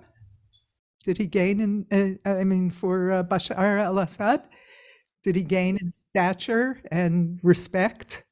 Did 1.05 1.19
he 1.19 1.27
gain 1.27 1.87
in, 1.91 2.19
uh, 2.25 2.29
I 2.29 2.45
mean, 2.45 2.71
for 2.71 3.13
uh, 3.13 3.23
Bashar 3.23 3.81
al 3.81 3.99
Assad? 3.99 4.43
Did 5.23 5.37
he 5.37 5.43
gain 5.43 5.79
in 5.81 5.93
stature 5.93 6.81
and 6.91 7.39
respect? 7.43 8.25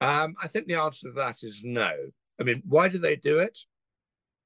Um, 0.00 0.34
I 0.42 0.48
think 0.48 0.66
the 0.66 0.74
answer 0.74 1.08
to 1.08 1.14
that 1.14 1.42
is 1.42 1.62
no. 1.64 1.92
I 2.40 2.42
mean, 2.42 2.62
why 2.66 2.88
do 2.88 2.98
they 2.98 3.16
do 3.16 3.38
it? 3.38 3.58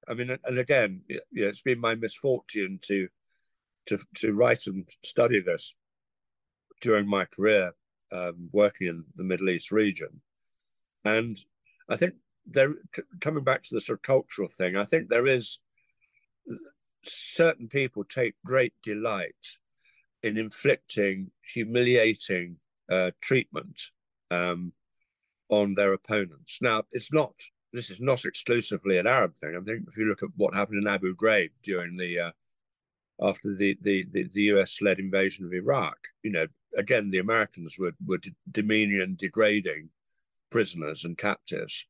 I 0.09 0.15
mean, 0.15 0.37
and 0.45 0.59
again, 0.59 1.01
you 1.09 1.21
know, 1.33 1.49
it's 1.49 1.63
been 1.63 1.81
my 1.81 1.95
misfortune 1.95 2.79
to 2.83 3.09
to 3.87 3.99
to 4.17 4.33
write 4.33 4.67
and 4.67 4.87
study 5.05 5.41
this 5.41 5.75
during 6.81 7.07
my 7.09 7.25
career 7.27 7.73
um, 8.13 8.49
working 8.53 8.89
in 8.89 9.05
the 9.17 9.25
Middle 9.25 9.51
East 9.51 9.71
region, 9.71 10.21
and 11.05 11.39
I 11.89 11.97
think 11.97 12.15
there 12.47 12.75
coming 13.21 13.45
back 13.45 13.63
to 13.63 13.75
the 13.75 13.81
sort 13.81 13.99
of 13.99 14.03
cultural 14.03 14.49
thing. 14.49 14.77
I 14.77 14.85
think 14.85 15.09
there 15.09 15.27
is 15.27 15.59
certain 17.03 17.69
people 17.69 18.05
take 18.05 18.35
great 18.45 18.73
delight 18.83 19.59
in 20.23 20.39
inflicting 20.39 21.31
humiliating 21.43 22.57
uh, 22.91 23.11
treatment 23.21 23.81
um, 24.31 24.73
on 25.49 25.75
their 25.75 25.93
opponents. 25.93 26.59
Now, 26.61 26.83
it's 26.93 27.13
not. 27.13 27.35
This 27.73 27.91
is 27.91 28.01
not 28.01 28.25
exclusively 28.25 28.99
an 28.99 29.07
Arab 29.07 29.35
thing. 29.35 29.57
I 29.57 29.65
think 29.65 29.85
if 29.89 29.97
you 29.97 30.07
look 30.07 30.23
at 30.23 30.29
what 30.37 30.55
happened 30.55 30.79
in 30.79 30.87
Abu 30.87 31.15
Ghraib 31.17 31.51
during 31.63 31.97
the 31.97 32.21
uh, 32.21 32.31
after 33.21 33.55
the 33.55 33.77
the 33.83 34.07
the, 34.13 34.29
the 34.33 34.43
US 34.55 34.81
led 34.81 34.99
invasion 34.99 35.45
of 35.45 35.53
Iraq, 35.53 35.99
you 36.23 36.31
know, 36.31 36.47
again 36.77 37.11
the 37.11 37.19
Americans 37.19 37.79
were 37.79 37.93
were 38.07 38.21
demeaning 38.53 39.01
and 39.01 39.19
degrading 39.19 39.91
prisoners 40.51 41.05
and 41.05 41.19
captives, 41.19 41.87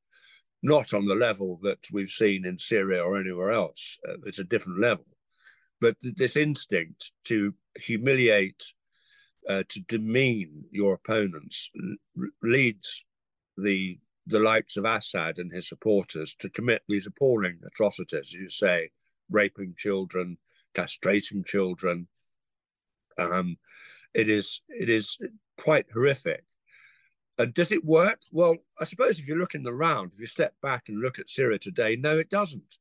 not 0.62 0.94
on 0.94 1.06
the 1.06 1.14
level 1.14 1.58
that 1.62 1.78
we've 1.92 2.11
seen 2.11 2.44
in 2.46 2.58
Syria 2.58 3.02
or 3.02 3.18
anywhere 3.18 3.50
else. 3.50 3.99
Uh, 4.08 4.14
it's 4.25 4.38
a 4.38 4.44
different 4.44 4.80
level, 4.80 5.06
but 5.80 5.99
th- 6.00 6.14
this 6.14 6.37
instinct 6.37 7.12
to 7.25 7.54
humiliate, 7.76 8.64
uh, 9.49 9.62
to 9.68 9.80
demean 9.82 10.64
your 10.70 10.94
opponents 10.94 11.70
l- 11.78 12.28
leads 12.42 13.04
the 13.56 13.99
the 14.26 14.40
likes 14.40 14.78
of 14.78 14.87
Assad 14.87 15.38
and 15.38 15.52
his 15.52 15.68
supporters 15.68 16.34
to 16.37 16.49
commit 16.49 16.82
these 16.88 17.06
appalling 17.06 17.61
atrocities, 17.66 18.32
you 18.32 18.49
say, 18.49 18.90
raping 19.30 19.75
children, 19.76 20.38
castrating 20.75 21.44
children. 21.44 22.08
Um, 23.18 23.58
it 24.14 24.28
is 24.28 24.62
it 24.68 24.88
is 24.88 25.18
quite 25.58 25.87
horrific. 25.92 26.44
And 27.38 27.52
does 27.52 27.72
it 27.72 27.84
work? 27.84 28.20
Well, 28.30 28.56
I 28.80 28.84
suppose 28.84 29.18
if 29.18 29.26
you 29.26 29.36
look 29.36 29.54
in 29.54 29.62
the 29.62 29.74
round, 29.74 30.12
if 30.12 30.20
you 30.20 30.26
step 30.26 30.54
back 30.62 30.88
and 30.88 31.00
look 31.00 31.18
at 31.18 31.28
Syria 31.28 31.58
today, 31.58 31.96
no, 31.96 32.16
it 32.16 32.30
doesn't, 32.30 32.78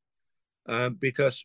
um, 0.66 0.94
because 0.94 1.44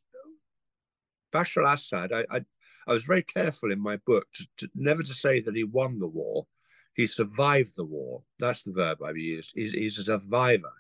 Bashar 1.31 1.65
al-Assad. 1.65 2.13
I, 2.13 2.25
I, 2.29 2.45
I 2.87 2.93
was 2.93 3.03
very 3.03 3.23
careful 3.23 3.71
in 3.71 3.79
my 3.79 3.97
book 4.05 4.27
to, 4.33 4.47
to, 4.57 4.69
never 4.75 5.03
to 5.03 5.13
say 5.13 5.41
that 5.41 5.55
he 5.55 5.63
won 5.63 5.99
the 5.99 6.07
war. 6.07 6.47
He 6.95 7.07
survived 7.07 7.75
the 7.75 7.85
war. 7.85 8.23
That's 8.39 8.63
the 8.63 8.73
verb 8.73 9.01
I've 9.03 9.17
used. 9.17 9.53
He's, 9.55 9.73
he's 9.73 9.99
a 9.99 10.03
survivor. 10.03 10.71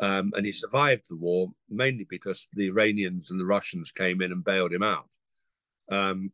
Um, 0.00 0.32
and 0.36 0.44
he 0.44 0.52
survived 0.52 1.06
the 1.08 1.16
war 1.16 1.48
mainly 1.68 2.06
because 2.08 2.48
the 2.54 2.68
Iranians 2.68 3.30
and 3.30 3.38
the 3.38 3.44
Russians 3.44 3.92
came 3.92 4.20
in 4.20 4.32
and 4.32 4.44
bailed 4.44 4.72
him 4.72 4.82
out. 4.82 5.08
Um, 5.90 6.32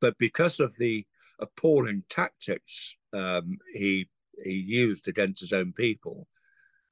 but 0.00 0.18
because 0.18 0.58
of 0.58 0.76
the 0.76 1.06
appalling 1.42 2.04
tactics 2.08 2.96
um, 3.12 3.58
he 3.74 4.08
he 4.42 4.52
used 4.52 5.08
against 5.08 5.40
his 5.40 5.52
own 5.52 5.72
people, 5.72 6.26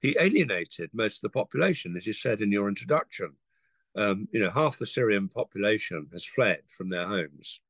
he 0.00 0.16
alienated 0.20 0.90
most 0.92 1.18
of 1.18 1.22
the 1.22 1.38
population, 1.38 1.96
as 1.96 2.06
you 2.06 2.12
said 2.12 2.40
in 2.40 2.52
your 2.52 2.68
introduction. 2.68 3.32
Um, 3.96 4.28
you 4.30 4.40
know, 4.40 4.50
half 4.50 4.78
the 4.78 4.86
Syrian 4.86 5.28
population 5.28 6.08
has 6.12 6.24
fled 6.24 6.62
from 6.68 6.90
their 6.90 7.06
homes. 7.06 7.60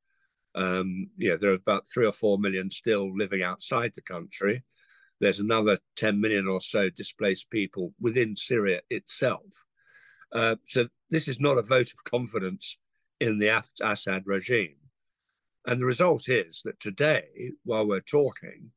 Um, 0.55 1.09
yeah, 1.17 1.37
there 1.37 1.53
are 1.53 1.55
about 1.55 1.87
three 1.87 2.07
or 2.07 2.13
four 2.13 2.39
million 2.39 2.71
still 2.71 3.15
living 3.15 3.43
outside 3.43 3.93
the 3.95 4.03
country. 4.03 4.63
There's 5.21 5.39
another 5.39 5.79
10 5.97 6.21
million 6.21 6.49
or 6.49 6.61
so 6.61 6.91
displaced 6.91 7.51
people 7.51 7.95
within 8.01 8.37
Syria 8.37 8.81
itself. 8.91 9.65
Uh, 10.33 10.57
so 10.65 10.89
this 11.11 11.29
is 11.29 11.41
not 11.41 11.59
a 11.59 11.63
vote 11.63 11.93
of 11.93 12.05
confidence 12.05 12.79
in 13.21 13.39
the 13.39 13.63
Assad 13.83 14.23
regime. 14.27 14.77
And 15.67 15.81
the 15.81 15.87
result 15.87 16.29
is 16.29 16.63
that 16.65 16.81
today, 16.81 17.53
while 17.65 17.87
we're 17.87 18.01
talking, 18.01 18.71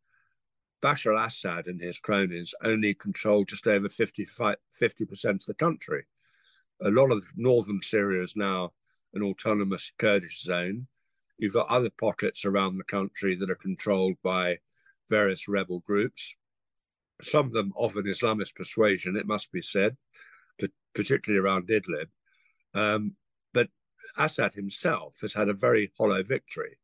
Bashar 0.81 1.25
Assad 1.25 1.67
and 1.67 1.79
his 1.79 1.99
cronies 1.99 2.53
only 2.61 2.93
control 2.93 3.45
just 3.45 3.67
over 3.67 3.87
55, 3.87 4.57
50% 4.81 5.29
of 5.29 5.45
the 5.45 5.53
country. 5.53 6.05
A 6.81 6.91
lot 6.91 7.11
of 7.11 7.25
northern 7.37 7.81
Syria 7.81 8.23
is 8.23 8.35
now 8.35 8.73
an 9.13 9.23
autonomous 9.23 9.93
Kurdish 9.97 10.41
zone. 10.43 10.87
You've 11.37 11.53
got 11.53 11.69
other 11.69 11.89
pockets 11.89 12.43
around 12.43 12.77
the 12.77 12.83
country 12.83 13.35
that 13.35 13.49
are 13.49 13.55
controlled 13.55 14.17
by 14.23 14.57
various 15.09 15.47
rebel 15.47 15.79
groups, 15.79 16.35
some 17.21 17.47
of 17.47 17.53
them 17.53 17.71
of 17.77 17.95
an 17.95 18.05
Islamist 18.05 18.55
persuasion, 18.55 19.15
it 19.15 19.27
must 19.27 19.51
be 19.51 19.61
said, 19.61 19.95
particularly 20.93 21.43
around 21.43 21.67
Idlib. 21.67 22.07
Um, 22.73 23.15
Assad 24.17 24.53
himself 24.53 25.19
has 25.21 25.33
had 25.33 25.49
a 25.49 25.53
very 25.53 25.91
hollow 25.97 26.23
victory. 26.23 26.77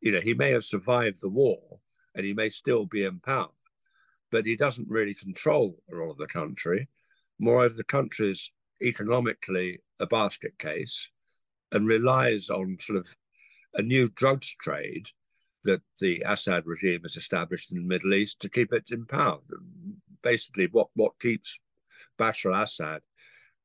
You 0.00 0.12
know, 0.12 0.20
he 0.20 0.34
may 0.34 0.50
have 0.50 0.64
survived 0.64 1.20
the 1.20 1.28
war 1.28 1.80
and 2.14 2.26
he 2.26 2.34
may 2.34 2.48
still 2.48 2.86
be 2.86 3.04
in 3.04 3.20
power, 3.20 3.50
but 4.30 4.46
he 4.46 4.56
doesn't 4.56 4.88
really 4.88 5.14
control 5.14 5.80
a 5.90 5.94
lot 5.94 6.10
of 6.10 6.18
the 6.18 6.26
country. 6.26 6.88
Moreover, 7.38 7.74
the 7.74 7.84
country 7.84 8.30
is 8.30 8.52
economically 8.82 9.80
a 10.00 10.06
basket 10.06 10.58
case 10.58 11.10
and 11.70 11.86
relies 11.86 12.50
on 12.50 12.76
sort 12.80 12.98
of 12.98 13.16
a 13.74 13.82
new 13.82 14.08
drugs 14.08 14.54
trade 14.60 15.08
that 15.64 15.80
the 16.00 16.22
Assad 16.26 16.64
regime 16.66 17.02
has 17.02 17.16
established 17.16 17.70
in 17.70 17.78
the 17.78 17.84
Middle 17.84 18.14
East 18.14 18.40
to 18.40 18.48
keep 18.48 18.72
it 18.72 18.90
in 18.90 19.06
power. 19.06 19.40
Basically, 20.22 20.66
what, 20.72 20.88
what 20.94 21.18
keeps 21.20 21.58
Bashar 22.18 22.54
al 22.54 22.62
Assad 22.62 23.02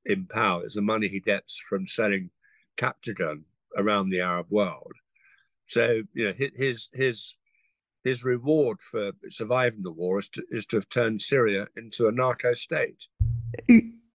in 0.05 0.25
power 0.25 0.65
is 0.65 0.75
the 0.75 0.81
money 0.81 1.07
he 1.07 1.19
gets 1.19 1.57
from 1.57 1.87
selling 1.87 2.29
Captagon 2.77 3.43
around 3.75 4.09
the 4.09 4.21
Arab 4.21 4.47
world. 4.49 4.93
So, 5.67 6.01
you 6.13 6.27
know, 6.27 6.33
his 6.55 6.89
his 6.93 7.35
his 8.03 8.23
reward 8.23 8.81
for 8.81 9.11
surviving 9.27 9.83
the 9.83 9.91
war 9.91 10.19
is 10.19 10.29
to, 10.29 10.43
is 10.49 10.65
to 10.67 10.77
have 10.77 10.89
turned 10.89 11.21
Syria 11.21 11.67
into 11.75 12.07
a 12.07 12.11
narco 12.11 12.53
state. 12.53 13.07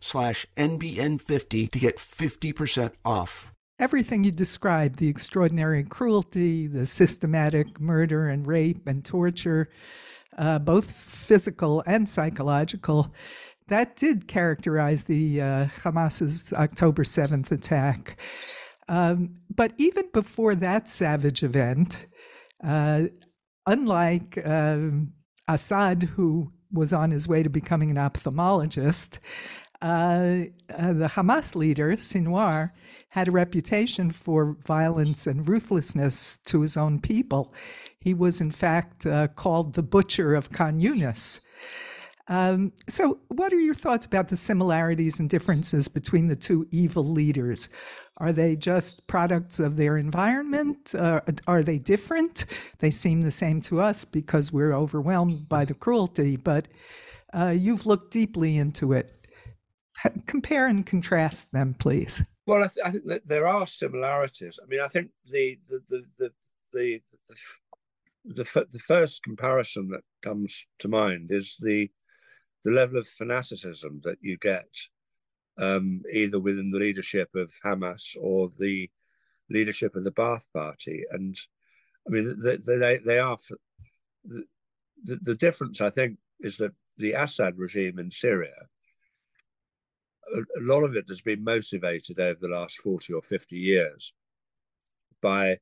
slash 0.00 0.46
NBN50 0.56 1.70
to 1.70 1.78
get 1.78 1.96
50% 1.96 2.92
off. 3.04 3.52
Everything 3.78 4.24
you 4.24 4.30
described, 4.30 4.98
the 4.98 5.08
extraordinary 5.08 5.84
cruelty, 5.84 6.66
the 6.66 6.84
systematic 6.84 7.80
murder 7.80 8.28
and 8.28 8.46
rape 8.46 8.86
and 8.86 9.04
torture, 9.04 9.70
uh, 10.36 10.58
both 10.58 10.90
physical 10.90 11.82
and 11.86 12.08
psychological, 12.08 13.14
that 13.68 13.96
did 13.96 14.26
characterize 14.28 15.04
the 15.04 15.40
uh, 15.40 15.66
Hamas's 15.82 16.52
October 16.52 17.04
7th 17.04 17.50
attack. 17.52 18.20
Um, 18.88 19.36
but 19.54 19.72
even 19.78 20.10
before 20.12 20.56
that 20.56 20.88
savage 20.88 21.42
event, 21.42 22.06
uh, 22.62 23.04
unlike 23.66 24.38
um, 24.44 25.12
Assad, 25.46 26.02
who 26.02 26.52
was 26.72 26.92
on 26.92 27.10
his 27.10 27.26
way 27.26 27.42
to 27.42 27.50
becoming 27.50 27.90
an 27.90 27.96
ophthalmologist. 27.96 29.18
Uh, 29.82 30.44
uh, 30.76 30.92
the 30.92 31.10
Hamas 31.14 31.54
leader, 31.54 31.92
Sinwar, 31.92 32.72
had 33.10 33.28
a 33.28 33.32
reputation 33.32 34.10
for 34.10 34.56
violence 34.64 35.26
and 35.26 35.48
ruthlessness 35.48 36.36
to 36.38 36.60
his 36.60 36.76
own 36.76 37.00
people. 37.00 37.52
He 37.98 38.14
was, 38.14 38.40
in 38.40 38.50
fact, 38.50 39.06
uh, 39.06 39.28
called 39.28 39.74
the 39.74 39.82
butcher 39.82 40.34
of 40.34 40.50
Khan 40.50 40.80
Yunis. 40.80 41.40
Um, 42.28 42.72
so, 42.88 43.18
what 43.28 43.52
are 43.52 43.60
your 43.60 43.74
thoughts 43.74 44.06
about 44.06 44.28
the 44.28 44.36
similarities 44.36 45.18
and 45.18 45.28
differences 45.28 45.88
between 45.88 46.28
the 46.28 46.36
two 46.36 46.68
evil 46.70 47.04
leaders? 47.04 47.68
Are 48.18 48.32
they 48.32 48.54
just 48.54 49.06
products 49.06 49.58
of 49.58 49.76
their 49.76 49.96
environment? 49.96 50.94
Uh, 50.94 51.22
are 51.46 51.62
they 51.62 51.78
different? 51.78 52.44
They 52.78 52.90
seem 52.90 53.22
the 53.22 53.30
same 53.30 53.62
to 53.62 53.80
us 53.80 54.04
because 54.04 54.52
we're 54.52 54.74
overwhelmed 54.74 55.48
by 55.48 55.64
the 55.64 55.74
cruelty, 55.74 56.36
but 56.36 56.68
you've 57.34 57.86
looked 57.86 58.12
deeply 58.12 58.58
into 58.58 58.92
it. 58.92 59.19
Compare 60.26 60.68
and 60.68 60.86
contrast 60.86 61.52
them, 61.52 61.74
please. 61.78 62.24
Well, 62.46 62.64
I, 62.64 62.68
th- 62.68 62.86
I 62.86 62.90
think 62.90 63.06
that 63.06 63.26
there 63.26 63.46
are 63.46 63.66
similarities. 63.66 64.58
I 64.62 64.66
mean, 64.66 64.80
I 64.80 64.88
think 64.88 65.10
the 65.26 65.58
the 65.68 65.80
the 65.88 66.04
the 66.18 66.32
the, 66.72 67.02
the, 67.28 68.44
the, 68.44 68.66
the 68.70 68.78
first 68.78 69.22
comparison 69.22 69.88
that 69.88 70.02
comes 70.22 70.66
to 70.78 70.88
mind 70.88 71.30
is 71.30 71.56
the 71.60 71.90
the 72.64 72.70
level 72.70 72.98
of 72.98 73.06
fanaticism 73.06 74.00
that 74.04 74.18
you 74.20 74.36
get 74.38 74.68
um, 75.58 76.00
either 76.12 76.40
within 76.40 76.70
the 76.70 76.78
leadership 76.78 77.28
of 77.34 77.52
Hamas 77.64 78.16
or 78.20 78.48
the 78.58 78.90
leadership 79.48 79.94
of 79.96 80.04
the 80.04 80.12
Ba'ath 80.12 80.48
Party. 80.52 81.04
And 81.10 81.36
I 82.06 82.10
mean, 82.10 82.36
they, 82.42 82.56
they, 82.56 82.98
they 82.98 83.18
are. 83.18 83.36
The, 84.24 84.44
the 85.22 85.34
difference, 85.34 85.80
I 85.80 85.90
think, 85.90 86.18
is 86.40 86.58
that 86.58 86.72
the 86.98 87.12
Assad 87.12 87.56
regime 87.56 87.98
in 87.98 88.10
Syria, 88.10 88.54
a, 90.34 90.60
lot 90.60 90.84
of 90.84 90.96
it 90.96 91.08
has 91.08 91.20
been 91.20 91.42
motivated 91.42 92.18
over 92.20 92.38
the 92.40 92.48
last 92.48 92.80
40 92.80 93.12
or 93.12 93.22
50 93.22 93.56
years 93.56 94.12
by 95.20 95.58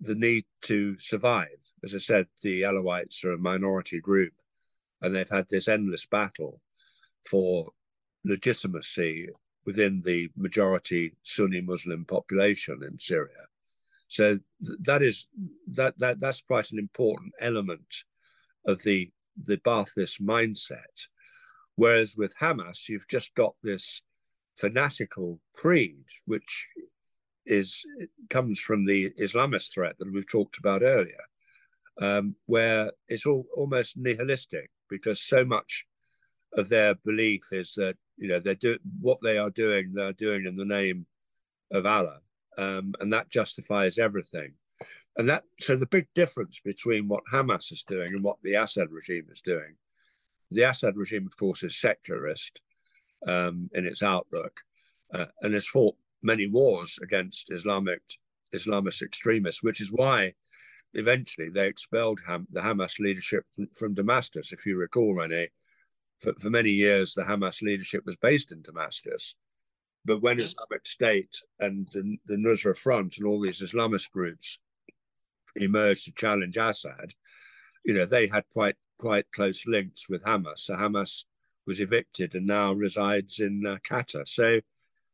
the 0.00 0.14
need 0.14 0.44
to 0.62 0.98
survive. 0.98 1.58
As 1.84 1.94
I 1.94 1.98
said, 1.98 2.26
the 2.42 2.62
Alawites 2.62 3.24
are 3.24 3.32
a 3.32 3.38
minority 3.38 4.00
group 4.00 4.32
and 5.02 5.14
they've 5.14 5.28
had 5.28 5.48
this 5.48 5.68
endless 5.68 6.06
battle 6.06 6.60
for 7.28 7.70
legitimacy 8.24 9.28
within 9.66 10.00
the 10.04 10.28
majority 10.36 11.14
Sunni 11.22 11.60
Muslim 11.60 12.04
population 12.04 12.80
in 12.82 12.98
Syria. 12.98 13.44
So 14.08 14.38
that 14.80 15.02
is 15.02 15.26
that 15.72 15.98
that 15.98 16.18
that's 16.18 16.40
quite 16.40 16.72
an 16.72 16.78
important 16.78 17.32
element 17.40 18.04
of 18.66 18.82
the 18.82 19.10
the 19.44 19.58
Ba'athist 19.58 20.22
mindset. 20.22 21.06
Whereas 21.78 22.16
with 22.18 22.34
Hamas, 22.36 22.88
you've 22.88 23.06
just 23.06 23.32
got 23.36 23.54
this 23.62 24.02
fanatical 24.56 25.40
creed, 25.54 26.04
which 26.24 26.66
is 27.46 27.86
comes 28.30 28.58
from 28.58 28.84
the 28.84 29.10
Islamist 29.10 29.72
threat 29.72 29.96
that 29.98 30.12
we've 30.12 30.28
talked 30.28 30.58
about 30.58 30.82
earlier, 30.82 31.22
um, 32.00 32.34
where 32.46 32.90
it's 33.06 33.26
all 33.26 33.46
almost 33.54 33.96
nihilistic 33.96 34.68
because 34.90 35.22
so 35.22 35.44
much 35.44 35.86
of 36.54 36.68
their 36.68 36.96
belief 37.04 37.44
is 37.52 37.74
that 37.76 37.96
you 38.16 38.26
know 38.26 38.40
they 38.40 38.56
do 38.56 38.76
what 39.00 39.18
they 39.22 39.38
are 39.38 39.50
doing 39.50 39.92
they're 39.92 40.12
doing 40.14 40.46
in 40.46 40.56
the 40.56 40.64
name 40.64 41.06
of 41.70 41.86
allah 41.86 42.18
um, 42.56 42.92
and 42.98 43.12
that 43.12 43.30
justifies 43.30 43.98
everything. 43.98 44.52
And 45.16 45.28
that 45.28 45.44
so 45.60 45.76
the 45.76 45.86
big 45.86 46.08
difference 46.16 46.60
between 46.64 47.06
what 47.06 47.22
hamas 47.32 47.70
is 47.72 47.84
doing 47.84 48.14
and 48.14 48.24
what 48.24 48.38
the 48.42 48.54
assad 48.54 48.90
regime 48.90 49.28
is 49.30 49.42
doing 49.42 49.76
the 50.50 50.62
assad 50.62 50.96
regime 50.96 51.26
of 51.26 51.36
course 51.36 51.62
is 51.62 51.80
secularist 51.80 52.60
um, 53.26 53.68
in 53.74 53.86
its 53.86 54.02
outlook 54.02 54.60
uh, 55.14 55.26
and 55.42 55.54
has 55.54 55.66
fought 55.66 55.96
many 56.22 56.46
wars 56.46 56.98
against 57.02 57.50
islamic 57.50 58.00
islamist 58.54 59.02
extremists 59.02 59.62
which 59.62 59.80
is 59.80 59.92
why 59.92 60.32
eventually 60.94 61.48
they 61.48 61.66
expelled 61.66 62.20
Ham, 62.26 62.46
the 62.50 62.60
Hamas 62.60 62.98
leadership 62.98 63.44
from 63.74 63.94
Damascus. 63.94 64.52
If 64.52 64.66
you 64.66 64.76
recall, 64.76 65.14
Renee, 65.14 65.50
for, 66.18 66.32
for 66.34 66.50
many 66.50 66.70
years 66.70 67.14
the 67.14 67.22
Hamas 67.22 67.62
leadership 67.62 68.04
was 68.06 68.16
based 68.16 68.52
in 68.52 68.62
Damascus. 68.62 69.36
But 70.04 70.22
when 70.22 70.38
Islamic 70.38 70.86
State 70.86 71.36
and 71.60 71.86
the, 71.92 72.16
the 72.26 72.36
Nusra 72.36 72.76
Front 72.76 73.18
and 73.18 73.26
all 73.26 73.40
these 73.40 73.60
Islamist 73.60 74.10
groups 74.10 74.58
emerged 75.56 76.04
to 76.04 76.12
challenge 76.12 76.56
Assad, 76.56 77.12
you 77.84 77.94
know, 77.94 78.06
they 78.06 78.26
had 78.26 78.44
quite 78.52 78.76
quite 78.98 79.30
close 79.32 79.66
links 79.66 80.08
with 80.08 80.22
Hamas. 80.24 80.58
So 80.58 80.74
Hamas 80.74 81.24
was 81.66 81.80
evicted 81.80 82.34
and 82.34 82.46
now 82.46 82.72
resides 82.72 83.40
in 83.40 83.64
uh, 83.66 83.76
Qatar. 83.88 84.26
So 84.26 84.60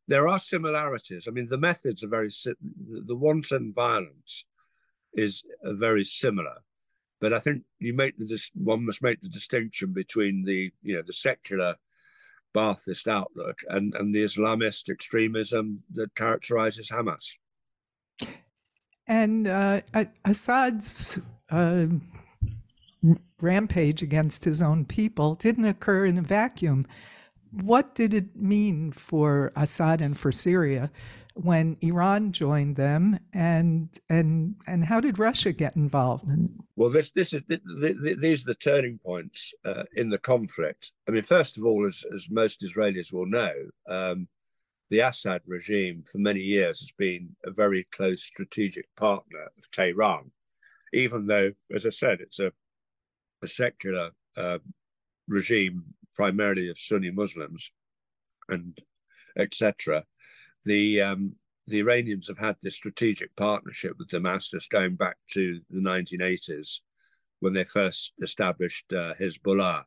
there 0.09 0.29
are 0.29 0.39
similarities. 0.39 1.27
I 1.27 1.31
mean, 1.31 1.47
the 1.49 1.59
methods 1.59 2.05
are 2.05 2.09
very 2.09 2.29
the, 2.29 3.17
wanton 3.17 3.73
violence 3.75 4.45
is 5.15 5.43
very 5.63 6.05
similar. 6.05 6.57
But 7.21 7.33
I 7.33 7.39
think 7.39 7.63
you 7.79 7.95
make 7.95 8.17
the 8.17 8.39
one 8.55 8.85
must 8.85 9.03
make 9.03 9.21
the 9.21 9.29
distinction 9.29 9.93
between 9.93 10.45
the 10.45 10.71
you 10.83 10.95
know 10.95 11.03
the 11.03 11.13
secular 11.13 11.75
Ba'athist 12.55 13.09
outlook 13.09 13.61
and 13.69 13.95
and 13.95 14.15
the 14.15 14.25
Islamist 14.25 14.91
extremism 14.91 15.83
that 15.93 16.15
characterizes 16.15 16.91
Hamas. 16.91 17.37
And 19.07 19.47
uh, 19.47 19.81
Assad's 20.25 21.19
uh, 21.51 21.87
rampage 23.41 24.03
against 24.03 24.45
his 24.45 24.63
own 24.63 24.85
people 24.85 25.35
didn't 25.35 25.65
occur 25.65 26.07
in 26.07 26.19
a 26.19 26.23
vacuum. 26.23 26.87
What 27.51 27.95
did 27.95 28.15
it 28.15 28.35
mean 28.37 28.93
for 28.93 29.53
Assad 29.55 30.01
and 30.01 30.19
for 30.19 30.33
Syria 30.33 30.91
when 31.35 31.77
Iran 31.81 32.33
joined 32.33 32.77
them, 32.77 33.19
and 33.33 33.89
and 34.09 34.55
and 34.67 34.85
how 34.85 35.01
did 35.01 35.19
Russia 35.19 35.53
get 35.53 35.77
involved? 35.77 36.27
Well, 36.77 36.91
this 36.91 37.11
this 37.11 37.33
is 37.33 37.43
these 37.49 38.43
are 38.43 38.53
the 38.53 38.57
turning 38.61 38.99
points 38.99 39.53
uh, 39.65 39.85
in 39.95 40.09
the 40.09 40.19
conflict. 40.19 40.93
I 41.09 41.11
mean, 41.11 41.25
first 41.25 41.59
of 41.59 41.65
all, 41.65 41.85
as 41.85 42.05
as 42.15 42.31
most 42.31 42.63
Israelis 42.63 43.13
will 43.13 43.27
know, 43.27 43.53
um, 43.89 44.29
the 44.91 45.01
Assad 45.01 45.43
regime 45.47 46.05
for 46.11 46.19
many 46.19 46.41
years 46.41 46.81
has 46.81 46.93
been 46.97 47.35
a 47.45 47.51
very 47.51 47.85
close 47.91 48.23
strategic 48.23 48.87
partner 48.97 49.51
of 49.59 49.71
Tehran, 49.73 50.31
even 50.93 51.27
though, 51.27 51.53
as 51.75 51.85
I 51.85 51.91
said, 51.91 52.21
it's 52.21 52.39
a 52.39 52.53
a 53.45 53.49
secular 53.49 54.11
uh, 54.37 54.59
regime 55.29 55.81
primarily 56.15 56.69
of 56.69 56.79
Sunni 56.79 57.11
Muslims 57.11 57.71
and 58.49 58.77
etc 59.37 60.05
the 60.65 61.01
um, 61.01 61.35
the 61.67 61.81
Iranians 61.81 62.29
have 62.29 62.39
had 62.39 62.57
this 62.61 62.75
strategic 62.75 63.35
partnership 63.37 63.93
with 63.99 64.09
Damascus 64.09 64.67
going 64.67 64.97
back 64.97 65.17
to 65.33 65.61
the 65.71 65.81
1980s 65.81 66.81
when 67.41 67.53
they 67.53 67.65
first 67.65 68.13
established 68.23 68.93
uh, 68.93 69.15
Hezbollah 69.15 69.85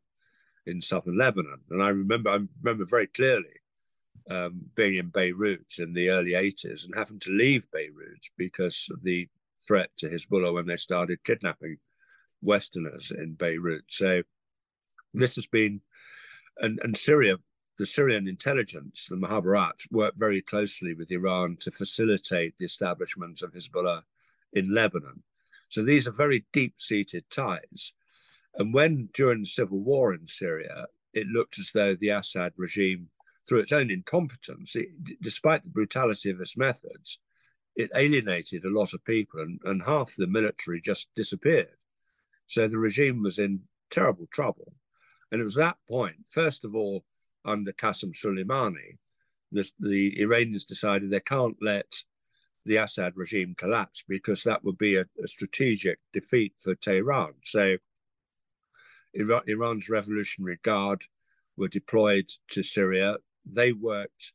in 0.66 0.82
southern 0.82 1.18
Lebanon. 1.18 1.60
And 1.70 1.84
I 1.84 1.90
remember 1.90 2.30
I 2.32 2.40
remember 2.64 2.86
very 2.86 3.08
clearly 3.08 3.54
um, 4.30 4.62
being 4.76 4.96
in 4.96 5.10
Beirut 5.10 5.66
in 5.80 5.94
the 5.94 6.10
early 6.10 6.32
80s 6.32 6.86
and 6.86 6.96
having 6.96 7.20
to 7.20 7.32
leave 7.32 7.70
Beirut 7.72 8.26
because 8.38 8.88
of 8.92 9.04
the 9.04 9.28
threat 9.66 9.90
to 9.98 10.10
Hezbollah 10.10 10.54
when 10.54 10.66
they 10.66 10.78
started 10.78 11.24
kidnapping 11.24 11.78
Westerners 12.42 13.12
in 13.12 13.34
Beirut. 13.34 13.86
So 13.90 14.24
this 15.14 15.36
has 15.36 15.48
been, 15.48 15.82
and, 16.60 16.80
and 16.84 16.96
Syria 16.96 17.38
the 17.78 17.86
Syrian 17.86 18.28
intelligence, 18.28 19.08
the 19.08 19.16
Mukhabarat, 19.16 19.92
worked 19.92 20.20
very 20.20 20.42
closely 20.42 20.96
with 20.96 21.12
Iran 21.12 21.58
to 21.58 21.72
facilitate 21.72 22.56
the 22.58 22.66
establishment 22.66 23.44
of 23.44 23.54
Hezbollah 23.54 24.02
in 24.54 24.74
Lebanon. 24.74 25.22
So 25.70 25.84
these 25.84 26.08
are 26.08 26.12
very 26.12 26.46
deep 26.54 26.74
seated 26.78 27.30
ties. 27.30 27.94
And 28.56 28.74
when 28.74 29.10
during 29.14 29.42
the 29.42 29.48
civil 29.48 29.80
war 29.80 30.14
in 30.14 30.26
Syria, 30.26 30.88
it 31.14 31.28
looked 31.28 31.60
as 31.60 31.72
though 31.72 31.94
the 31.94 32.10
Assad 32.10 32.54
regime, 32.58 33.10
through 33.48 33.60
its 33.60 33.72
own 33.72 33.92
incompetence, 33.92 34.76
it, 34.76 34.90
despite 35.22 35.64
the 35.64 35.70
brutality 35.70 36.32
of 36.32 36.42
its 36.42 36.58
methods, 36.58 37.20
it 37.76 37.92
alienated 37.96 38.66
a 38.66 38.72
lot 38.72 38.94
of 38.94 39.06
people 39.06 39.40
and, 39.40 39.60
and 39.66 39.84
half 39.84 40.16
the 40.16 40.26
military 40.26 40.82
just 40.82 41.10
disappeared. 41.16 41.78
So 42.48 42.68
the 42.68 42.78
regime 42.78 43.22
was 43.22 43.40
in 43.40 43.62
terrible 43.92 44.28
trouble. 44.32 44.74
And 45.32 45.42
it 45.42 45.44
was 45.44 45.56
that 45.56 45.78
point, 45.88 46.18
first 46.30 46.66
of 46.66 46.76
all, 46.76 47.04
under 47.46 47.72
Qasem 47.74 48.14
Soleimani, 48.14 48.98
the, 49.52 49.70
the 49.80 50.20
Iranians 50.22 50.66
decided 50.66 51.10
they 51.10 51.20
can't 51.20 51.58
let 51.62 52.04
the 52.66 52.78
Assad 52.78 53.14
regime 53.16 53.56
collapse 53.58 54.04
because 54.08 54.44
that 54.44 54.64
would 54.64 54.78
be 54.78 54.96
a, 54.98 55.06
a 55.24 55.28
strategic 55.28 56.00
defeat 56.12 56.54
for 56.60 56.76
Tehran. 56.76 57.34
So 57.44 57.78
Iran, 59.14 59.42
Iran's 59.48 59.90
Revolutionary 59.90 60.60
Guard 60.64 61.04
were 61.56 61.70
deployed 61.70 62.30
to 62.50 62.64
Syria. 62.64 63.18
They 63.46 63.72
worked 63.72 64.34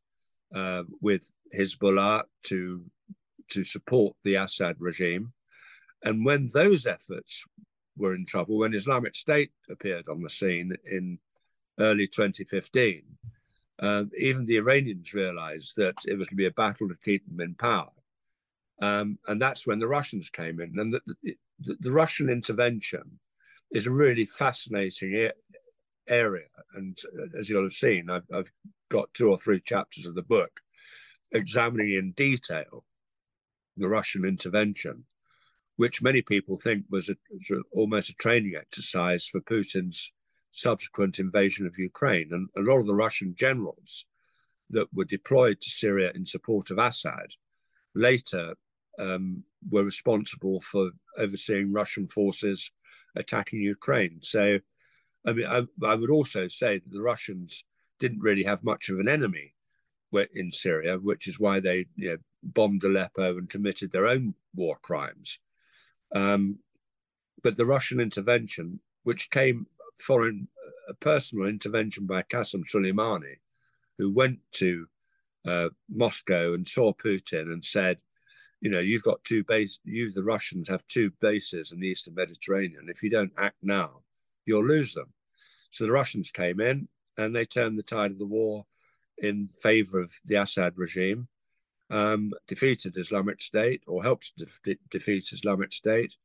uh, 0.55 0.85
with 1.01 1.31
Hezbollah 1.57 2.25
to 2.45 2.85
to 3.49 3.65
support 3.65 4.17
the 4.25 4.37
Assad 4.37 4.77
regime. 4.79 5.29
And 6.05 6.25
when 6.25 6.49
those 6.55 6.87
efforts 6.87 7.45
were 7.97 8.15
in 8.15 8.25
trouble, 8.27 8.59
when 8.59 8.75
Islamic 8.75 9.15
State 9.15 9.53
appeared 9.71 10.09
on 10.09 10.23
the 10.23 10.31
scene 10.31 10.73
in 10.91 11.19
early 11.79 12.07
2015, 12.07 13.03
Um, 13.83 14.11
even 14.17 14.45
the 14.45 14.59
Iranians 14.59 15.13
realized 15.13 15.75
that 15.77 15.97
it 16.07 16.17
was 16.17 16.29
going 16.29 16.37
to 16.37 16.43
be 16.43 16.47
a 16.47 16.53
battle 16.53 16.89
to 16.89 16.97
keep 17.03 17.27
them 17.27 17.41
in 17.41 17.55
power. 17.57 17.91
Um, 18.81 19.19
and 19.27 19.41
that's 19.41 19.67
when 19.67 19.81
the 19.81 19.89
Russians 19.89 20.31
came 20.31 20.61
in. 20.61 20.79
And 20.79 20.93
the, 20.93 21.01
the, 21.61 21.77
the 21.81 21.91
Russian 21.91 22.31
intervention 22.31 23.19
is 23.73 23.87
a 23.87 23.91
really 23.91 24.27
fascinating 24.27 25.31
area. 26.09 26.47
And 26.75 26.97
uh, 27.19 27.39
as 27.39 27.51
you'll 27.51 27.65
have 27.65 27.73
seen, 27.73 28.09
I've, 28.09 28.27
I've 28.33 28.53
got 28.89 29.13
two 29.15 29.31
or 29.31 29.39
three 29.39 29.61
chapters 29.61 30.07
of 30.07 30.15
the 30.15 30.23
book 30.23 30.61
examining 31.33 31.95
in 31.95 32.13
detail 32.13 32.85
the 33.79 33.89
Russian 33.89 34.25
intervention, 34.25 35.05
which 35.77 36.03
many 36.03 36.23
people 36.23 36.59
think 36.59 36.85
was 36.91 37.09
a, 37.09 37.17
almost 37.73 38.11
a 38.11 38.15
training 38.15 38.55
exercise 38.57 39.27
for 39.27 39.41
Putin's 39.41 40.13
subsequent 40.51 41.19
invasion 41.19 41.67
of 41.67 41.79
Ukraine. 41.79 42.29
And 42.33 42.49
a 42.57 42.71
lot 42.71 42.81
of 42.81 42.87
the 42.87 42.95
Russian 42.95 43.35
generals 43.35 44.07
that 44.71 44.89
were 44.93 45.05
deployed 45.05 45.61
to 45.61 45.71
Syria 45.71 46.13
in 46.15 46.27
support 46.27 46.71
of 46.71 46.79
Assad 46.79 47.31
later 47.95 48.55
um, 48.99 49.43
were 49.71 49.85
responsible 49.85 50.61
for 50.61 50.91
overseeing 51.19 51.73
Russian 51.73 52.09
forces 52.09 52.71
attacking 53.17 53.61
Ukraine. 53.61 54.19
So, 54.23 54.59
I 55.27 55.33
mean, 55.33 55.47
I, 55.47 55.67
I 55.85 55.95
would 55.95 56.11
also 56.11 56.49
say 56.49 56.79
that 56.79 56.91
the 56.91 57.03
Russians 57.03 57.65
didn't 57.99 58.21
really 58.21 58.45
have 58.45 58.65
much 58.65 58.89
of 58.89 58.99
an 58.99 59.09
enemy 59.09 59.55
in 60.35 60.53
Syria, 60.53 60.99
which 60.99 61.27
is 61.27 61.41
why 61.41 61.61
they 61.61 61.87
you 61.97 62.11
know, 62.11 62.17
bombed 62.43 62.85
Aleppo 62.85 63.39
and 63.39 63.49
committed 63.49 63.91
their 63.91 64.07
own 64.07 64.35
war 64.55 64.77
crimes. 64.83 65.39
Um, 66.15 66.59
but 67.43 67.57
the 67.57 67.67
Russian 67.67 68.01
intervention, 68.01 68.81
which 69.05 69.31
came 69.31 69.67
following 69.99 70.49
a 70.89 70.95
personal 70.95 71.47
intervention 71.47 72.07
by 72.07 72.23
Qasem 72.23 72.65
Soleimani, 72.65 73.37
who 73.99 74.13
went 74.13 74.39
to 74.53 74.87
uh, 75.47 75.69
Moscow 75.89 76.55
and 76.55 76.67
saw 76.67 76.93
Putin 76.93 77.53
and 77.53 77.65
said, 77.65 77.99
you 78.61 78.71
know, 78.71 78.81
you've 78.81 79.03
got 79.03 79.25
two 79.25 79.43
bases, 79.45 79.81
you, 79.85 80.11
the 80.13 80.23
Russians, 80.23 80.69
have 80.69 80.87
two 80.87 81.11
bases 81.21 81.73
in 81.73 81.81
the 81.81 81.89
Eastern 81.89 82.15
Mediterranean. 82.15 82.89
If 82.89 83.03
you 83.03 83.11
don't 83.11 83.33
act 83.37 83.57
now, 83.63 84.03
you'll 84.47 84.65
lose 84.65 84.95
them. 84.95 85.13
So 85.71 85.85
the 85.85 85.93
Russians 85.93 86.31
came 86.31 86.61
in 86.61 86.89
and 87.19 87.35
they 87.35 87.45
turned 87.45 87.79
the 87.79 87.83
tide 87.83 88.13
of 88.13 88.19
the 88.19 88.27
war 88.27 88.65
in 89.19 89.49
favor 89.49 89.99
of 89.99 90.13
the 90.27 90.37
Assad 90.37 90.75
regime, 90.77 91.27
um, 91.93 92.33
defeated 92.49 92.97
Islamic 92.97 93.41
State 93.41 93.85
or 93.87 94.03
helped 94.03 94.33
de- 94.65 94.79
defeat 94.91 95.31
Islamic 95.33 95.73
State, 95.73 96.17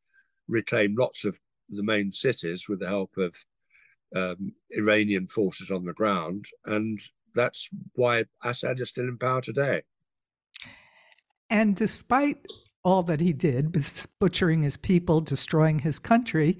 reclaimed 0.48 0.98
lots 0.98 1.26
of 1.26 1.38
the 1.70 1.84
main 1.84 2.12
cities 2.12 2.68
with 2.70 2.80
the 2.80 2.88
help 2.88 3.12
of 3.18 3.36
um, 4.16 4.54
Iranian 4.72 5.28
forces 5.28 5.70
on 5.70 5.84
the 5.84 5.94
ground. 5.94 6.46
And 6.66 6.98
that's 7.36 7.70
why 7.94 8.24
Assad 8.44 8.80
is 8.80 8.90
still 8.90 9.10
in 9.10 9.18
power 9.18 9.42
today. 9.42 9.82
And 11.50 11.76
despite 11.76 12.46
all 12.84 13.04
that 13.04 13.20
he 13.20 13.34
did, 13.34 13.78
butchering 14.20 14.64
his 14.64 14.78
people, 14.78 15.20
destroying 15.20 15.80
his 15.80 16.00
country, 16.00 16.58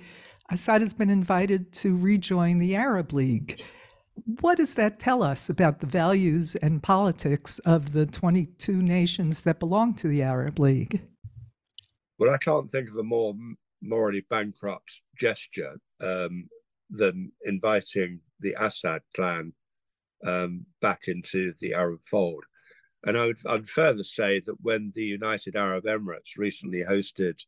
Assad 0.52 0.82
has 0.82 0.94
been 0.94 1.10
invited 1.10 1.72
to 1.74 1.96
rejoin 1.96 2.60
the 2.60 2.76
Arab 2.76 3.14
League. 3.14 3.64
What 4.26 4.58
does 4.58 4.74
that 4.76 5.00
tell 5.00 5.24
us 5.24 5.50
about 5.50 5.80
the 5.80 5.88
values 5.88 6.56
and 6.56 6.82
politics 6.82 7.60
of 7.60 7.94
the 7.94 8.06
22 8.06 8.74
nations 8.74 9.42
that 9.42 9.60
belong 9.60 9.94
to 9.96 10.08
the 10.08 10.24
Arab 10.24 10.60
League? 10.60 11.02
Well, 12.18 12.34
I 12.34 12.38
can't 12.38 12.70
think 12.70 12.90
of 12.90 12.98
a 12.98 13.04
more 13.04 13.36
morally 13.82 14.26
bankrupt 14.30 15.02
gesture 15.18 15.76
um, 16.02 16.50
than 16.90 17.32
inviting 17.44 18.20
the 18.40 18.56
Assad 18.60 19.02
clan 19.16 19.54
um, 20.26 20.66
back 20.82 21.08
into 21.08 21.54
the 21.60 21.74
Arab 21.74 22.02
fold. 22.04 22.44
And 23.06 23.18
I 23.18 23.28
would 23.28 23.40
I'd 23.46 23.70
further 23.70 24.04
say 24.04 24.40
that 24.42 24.58
when 24.62 24.92
the 24.96 25.06
United 25.06 25.56
Arab 25.56 25.86
Emirates 25.86 26.38
recently 26.38 26.84
hosted 26.84 27.46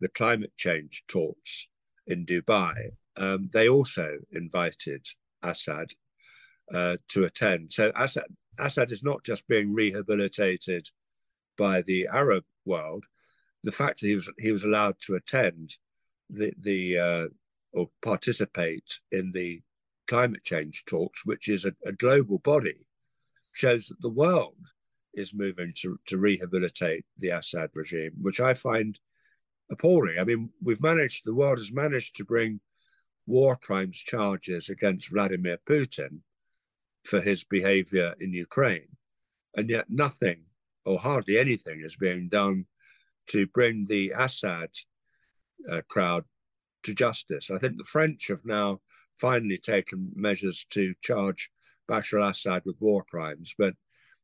the 0.00 0.08
climate 0.08 0.52
change 0.56 1.04
talks 1.06 1.68
in 2.06 2.24
Dubai, 2.24 2.90
um, 3.16 3.50
they 3.52 3.68
also 3.68 4.18
invited 4.32 5.06
Assad 5.42 5.92
uh, 6.74 6.96
to 7.08 7.24
attend. 7.24 7.72
So 7.72 7.92
Assad, 7.96 8.24
Assad 8.58 8.92
is 8.92 9.02
not 9.02 9.24
just 9.24 9.48
being 9.48 9.72
rehabilitated 9.72 10.88
by 11.56 11.82
the 11.82 12.08
Arab 12.12 12.44
world. 12.64 13.04
The 13.64 13.72
fact 13.72 14.00
that 14.00 14.08
he 14.08 14.14
was 14.14 14.30
he 14.38 14.52
was 14.52 14.64
allowed 14.64 14.96
to 15.06 15.16
attend 15.16 15.76
the 16.30 16.52
the 16.58 16.98
uh, 16.98 17.26
or 17.72 17.90
participate 18.02 19.00
in 19.12 19.30
the 19.32 19.62
climate 20.06 20.42
change 20.42 20.84
talks, 20.86 21.24
which 21.24 21.48
is 21.48 21.64
a, 21.64 21.72
a 21.84 21.92
global 21.92 22.38
body, 22.40 22.86
shows 23.52 23.86
that 23.86 24.00
the 24.00 24.10
world 24.10 24.56
is 25.14 25.34
moving 25.34 25.72
to, 25.76 25.98
to 26.06 26.18
rehabilitate 26.18 27.04
the 27.18 27.30
Assad 27.30 27.70
regime, 27.74 28.12
which 28.20 28.40
I 28.40 28.54
find 28.54 28.98
appalling. 29.70 30.18
I 30.18 30.24
mean, 30.24 30.50
we've 30.62 30.82
managed, 30.82 31.24
the 31.24 31.34
world 31.34 31.58
has 31.58 31.72
managed 31.72 32.16
to 32.16 32.24
bring 32.24 32.60
war 33.30 33.56
crimes 33.56 33.96
charges 33.96 34.68
against 34.68 35.10
Vladimir 35.10 35.58
Putin 35.64 36.18
for 37.04 37.20
his 37.20 37.44
behavior 37.44 38.12
in 38.20 38.32
Ukraine. 38.32 38.88
And 39.56 39.70
yet 39.70 39.88
nothing 39.88 40.42
or 40.84 40.98
hardly 40.98 41.38
anything 41.38 41.80
is 41.82 41.96
being 41.96 42.28
done 42.28 42.66
to 43.28 43.46
bring 43.46 43.84
the 43.84 44.12
Assad 44.16 44.70
uh, 45.70 45.82
crowd 45.88 46.24
to 46.82 46.94
justice. 46.94 47.50
I 47.50 47.58
think 47.58 47.76
the 47.76 47.84
French 47.84 48.28
have 48.28 48.44
now 48.44 48.80
finally 49.16 49.58
taken 49.58 50.10
measures 50.14 50.66
to 50.70 50.94
charge 51.00 51.50
Bashar 51.88 52.22
al 52.22 52.30
Assad 52.30 52.62
with 52.64 52.80
war 52.80 53.04
crimes, 53.04 53.54
but 53.56 53.74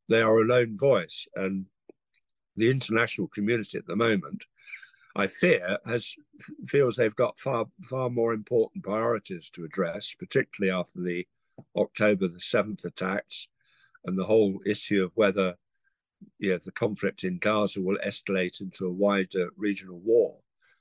they 0.08 0.22
are 0.22 0.40
a 0.40 0.44
lone 0.44 0.76
voice. 0.76 1.26
And 1.36 1.66
the 2.56 2.70
international 2.70 3.28
community 3.28 3.78
at 3.78 3.86
the 3.86 3.96
moment 3.96 4.44
I 5.18 5.26
fear, 5.28 5.78
has 5.86 6.14
feels 6.66 6.96
they've 6.96 7.16
got 7.16 7.38
far 7.38 7.66
far 7.82 8.10
more 8.10 8.34
important 8.34 8.84
priorities 8.84 9.48
to 9.50 9.64
address, 9.64 10.14
particularly 10.14 10.78
after 10.78 11.00
the 11.00 11.26
October 11.74 12.28
the 12.28 12.38
seventh 12.38 12.84
attacks 12.84 13.48
and 14.04 14.18
the 14.18 14.24
whole 14.24 14.60
issue 14.66 15.02
of 15.02 15.12
whether 15.14 15.56
you 16.38 16.50
know, 16.50 16.58
the 16.58 16.72
conflict 16.72 17.24
in 17.24 17.38
Gaza 17.38 17.80
will 17.80 17.98
escalate 18.04 18.60
into 18.60 18.86
a 18.86 18.92
wider 18.92 19.48
regional 19.56 19.98
war. 20.00 20.32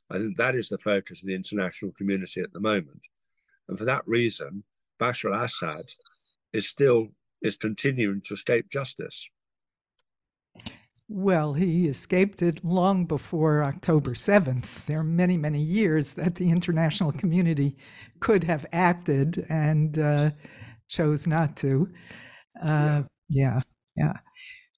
I 0.09 0.17
think 0.19 0.35
that 0.35 0.55
is 0.55 0.67
the 0.67 0.77
focus 0.79 1.21
of 1.21 1.27
the 1.27 1.35
international 1.35 1.93
community 1.93 2.41
at 2.41 2.51
the 2.51 2.59
moment. 2.59 3.01
And 3.69 3.79
for 3.79 3.85
that 3.85 4.03
reason, 4.05 4.63
Bashar 4.99 5.33
al-Assad 5.33 5.85
is 6.51 6.67
still 6.67 7.07
is 7.41 7.55
continuing 7.57 8.21
to 8.25 8.33
escape 8.33 8.69
justice. 8.69 9.29
Well, 11.07 11.53
he 11.53 11.87
escaped 11.87 12.41
it 12.41 12.65
long 12.65 13.05
before 13.05 13.63
October 13.63 14.15
7th. 14.15 14.85
There 14.85 14.99
are 14.99 15.03
many, 15.03 15.37
many 15.37 15.61
years 15.61 16.13
that 16.13 16.35
the 16.35 16.49
international 16.49 17.11
community 17.11 17.75
could 18.19 18.43
have 18.45 18.65
acted 18.73 19.45
and 19.47 19.99
uh, 19.99 20.31
chose 20.89 21.27
not 21.27 21.55
to. 21.57 21.89
Uh, 22.61 23.03
yeah, 23.29 23.61
yeah. 23.95 24.13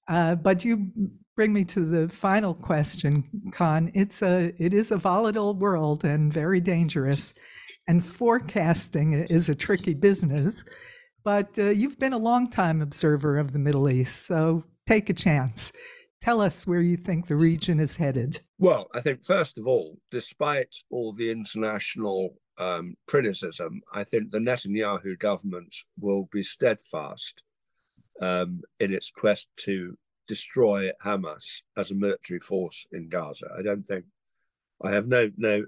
Uh, 0.10 0.36
but 0.36 0.66
you 0.66 0.92
bring 1.36 1.54
me 1.54 1.64
to 1.66 1.86
the 1.86 2.10
final 2.10 2.54
question, 2.54 3.24
Con. 3.54 3.90
It's 3.94 4.22
a, 4.22 4.54
it 4.58 4.74
is 4.74 4.92
a 4.92 4.98
volatile 4.98 5.54
world 5.54 6.04
and 6.04 6.34
very 6.34 6.60
dangerous, 6.60 7.34
and 7.88 8.04
forecasting 8.06 9.14
is 9.14 9.48
a 9.48 9.56
tricky 9.56 9.94
business. 9.94 10.66
But 11.24 11.58
uh, 11.58 11.70
you've 11.70 12.00
been 12.00 12.14
a 12.14 12.18
long 12.18 12.48
time 12.48 12.82
observer 12.82 13.38
of 13.38 13.54
the 13.54 13.60
Middle 13.60 13.90
East, 13.90 14.26
so 14.26 14.66
take 14.86 15.10
a 15.10 15.14
chance. 15.14 15.72
Tell 16.22 16.42
us 16.42 16.66
where 16.66 16.82
you 16.82 16.96
think 16.96 17.28
the 17.28 17.36
region 17.36 17.80
is 17.80 17.98
headed. 17.98 18.40
Well, 18.60 18.88
I 18.94 19.02
think, 19.02 19.24
first 19.24 19.58
of 19.58 19.68
all, 19.68 19.98
despite 20.12 20.76
all 20.90 21.14
the 21.14 21.32
international 21.32 22.36
um, 22.58 22.96
criticism, 23.08 23.82
I 23.94 24.04
think 24.04 24.32
the 24.32 24.40
Netanyahu 24.40 25.20
government 25.20 25.76
will 26.00 26.28
be 26.32 26.44
steadfast 26.44 27.44
um, 28.22 28.62
in 28.80 28.94
its 28.94 29.12
quest 29.12 29.50
to 29.58 29.98
destroy 30.28 30.92
Hamas 31.04 31.62
as 31.78 31.92
a 31.92 31.96
military 31.96 32.40
force 32.40 32.86
in 32.92 33.10
Gaza. 33.10 33.48
I 33.58 33.62
don't 33.62 33.88
think 33.88 34.06
I 34.82 34.92
have 34.92 35.08
no 35.08 35.32
no, 35.38 35.66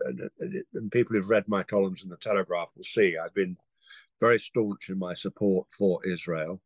and 0.74 0.92
people 0.92 1.16
who've 1.16 1.30
read 1.30 1.48
my 1.48 1.64
columns 1.64 2.04
in 2.04 2.10
the 2.10 2.18
Telegraph 2.18 2.72
will 2.76 2.84
see 2.84 3.16
I've 3.18 3.34
been 3.34 3.58
very 4.20 4.40
staunch 4.40 4.90
in 4.90 5.00
my 5.00 5.14
support 5.14 5.68
for 5.72 6.06
Israel 6.06 6.62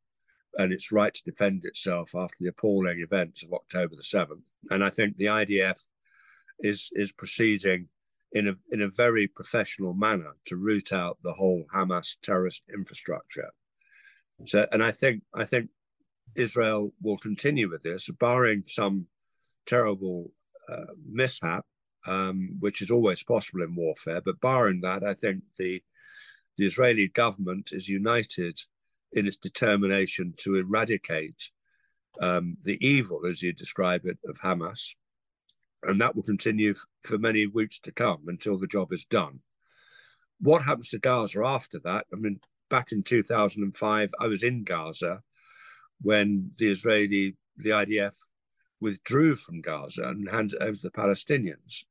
and 0.57 0.71
its 0.71 0.91
right 0.91 1.13
to 1.13 1.23
defend 1.23 1.65
itself 1.65 2.13
after 2.15 2.37
the 2.39 2.49
appalling 2.49 3.01
events 3.01 3.43
of 3.43 3.53
October 3.53 3.95
the 3.95 4.03
7th. 4.03 4.43
And 4.69 4.83
I 4.83 4.89
think 4.89 5.17
the 5.17 5.25
IDF 5.25 5.79
is 6.59 6.89
is 6.93 7.11
proceeding 7.11 7.87
in 8.33 8.47
a 8.47 8.55
in 8.71 8.81
a 8.81 8.89
very 8.89 9.27
professional 9.27 9.93
manner 9.93 10.31
to 10.45 10.57
root 10.57 10.93
out 10.93 11.17
the 11.23 11.33
whole 11.33 11.65
Hamas 11.73 12.17
terrorist 12.21 12.63
infrastructure. 12.73 13.49
So 14.45 14.67
and 14.71 14.83
I 14.83 14.91
think 14.91 15.23
I 15.33 15.45
think 15.45 15.69
Israel 16.35 16.93
will 17.01 17.17
continue 17.17 17.69
with 17.69 17.83
this, 17.83 18.09
barring 18.19 18.63
some 18.65 19.07
terrible 19.65 20.31
uh, 20.69 20.93
mishap, 21.05 21.65
um, 22.07 22.49
which 22.59 22.81
is 22.81 22.91
always 22.91 23.23
possible 23.23 23.63
in 23.63 23.75
warfare. 23.75 24.21
But 24.21 24.41
barring 24.41 24.81
that, 24.81 25.03
I 25.03 25.13
think 25.13 25.43
the 25.57 25.81
the 26.57 26.65
Israeli 26.65 27.07
government 27.09 27.71
is 27.71 27.89
united 27.89 28.59
in 29.13 29.27
its 29.27 29.37
determination 29.37 30.33
to 30.37 30.55
eradicate 30.55 31.51
um, 32.21 32.57
the 32.63 32.77
evil, 32.85 33.25
as 33.25 33.41
you 33.41 33.53
describe 33.53 34.05
it, 34.05 34.17
of 34.25 34.39
Hamas. 34.39 34.95
And 35.83 35.99
that 36.01 36.15
will 36.15 36.23
continue 36.23 36.71
f- 36.71 36.85
for 37.03 37.17
many 37.17 37.47
weeks 37.47 37.79
to 37.81 37.91
come 37.91 38.23
until 38.27 38.57
the 38.57 38.67
job 38.67 38.93
is 38.93 39.05
done. 39.05 39.39
What 40.39 40.61
happens 40.61 40.89
to 40.89 40.99
Gaza 40.99 41.43
after 41.43 41.79
that? 41.79 42.05
I 42.13 42.17
mean, 42.17 42.39
back 42.69 42.91
in 42.91 43.03
2005, 43.03 44.11
I 44.19 44.27
was 44.27 44.43
in 44.43 44.63
Gaza 44.63 45.21
when 46.01 46.51
the 46.57 46.71
Israeli, 46.71 47.35
the 47.57 47.71
IDF, 47.71 48.15
withdrew 48.81 49.35
from 49.35 49.61
Gaza 49.61 50.03
and 50.03 50.29
handed 50.29 50.61
over 50.61 50.73
to 50.73 50.81
the 50.81 50.91
Palestinians. 50.91 51.85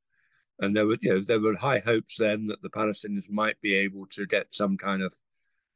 And 0.59 0.75
there 0.75 0.85
were, 0.85 0.97
you 1.01 1.09
know, 1.09 1.19
there 1.19 1.39
were 1.39 1.55
high 1.55 1.79
hopes 1.79 2.17
then 2.17 2.45
that 2.45 2.61
the 2.61 2.69
Palestinians 2.69 3.29
might 3.29 3.59
be 3.61 3.73
able 3.73 4.05
to 4.11 4.25
get 4.27 4.53
some 4.53 4.77
kind 4.77 5.01
of 5.01 5.13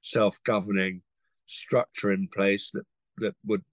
self-governing 0.02 1.02
structure 1.48 2.12
in 2.12 2.28
place 2.28 2.72
that 2.72 2.86
that 3.18 3.36
would 3.46 3.64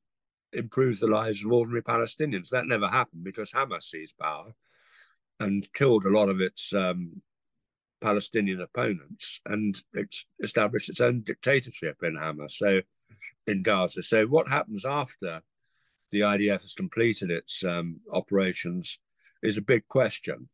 improve 0.52 0.98
the 0.98 1.06
lives 1.06 1.44
of 1.44 1.52
ordinary 1.52 1.82
Palestinians. 1.82 2.48
That 2.48 2.66
never 2.66 2.88
happened 2.88 3.24
because 3.24 3.52
Hamas 3.52 3.82
seized 3.82 4.16
power 4.18 4.54
and 5.40 5.70
killed 5.74 6.06
a 6.06 6.10
lot 6.10 6.28
of 6.28 6.40
its 6.40 6.72
um, 6.72 7.20
Palestinian 8.00 8.60
opponents 8.60 9.40
and 9.46 9.82
it's 9.94 10.26
established 10.42 10.88
its 10.88 11.00
own 11.00 11.20
dictatorship 11.22 11.96
in 12.02 12.14
Hamas. 12.14 12.52
So 12.52 12.80
in 13.46 13.62
Gaza. 13.62 14.02
So 14.02 14.26
what 14.26 14.48
happens 14.48 14.84
after 14.84 15.42
the 16.10 16.20
IDF 16.20 16.62
has 16.62 16.74
completed 16.74 17.30
its 17.30 17.64
um, 17.64 18.00
operations 18.10 18.98
is 19.42 19.58
a 19.58 19.62
big 19.62 19.86
question. 19.88 20.48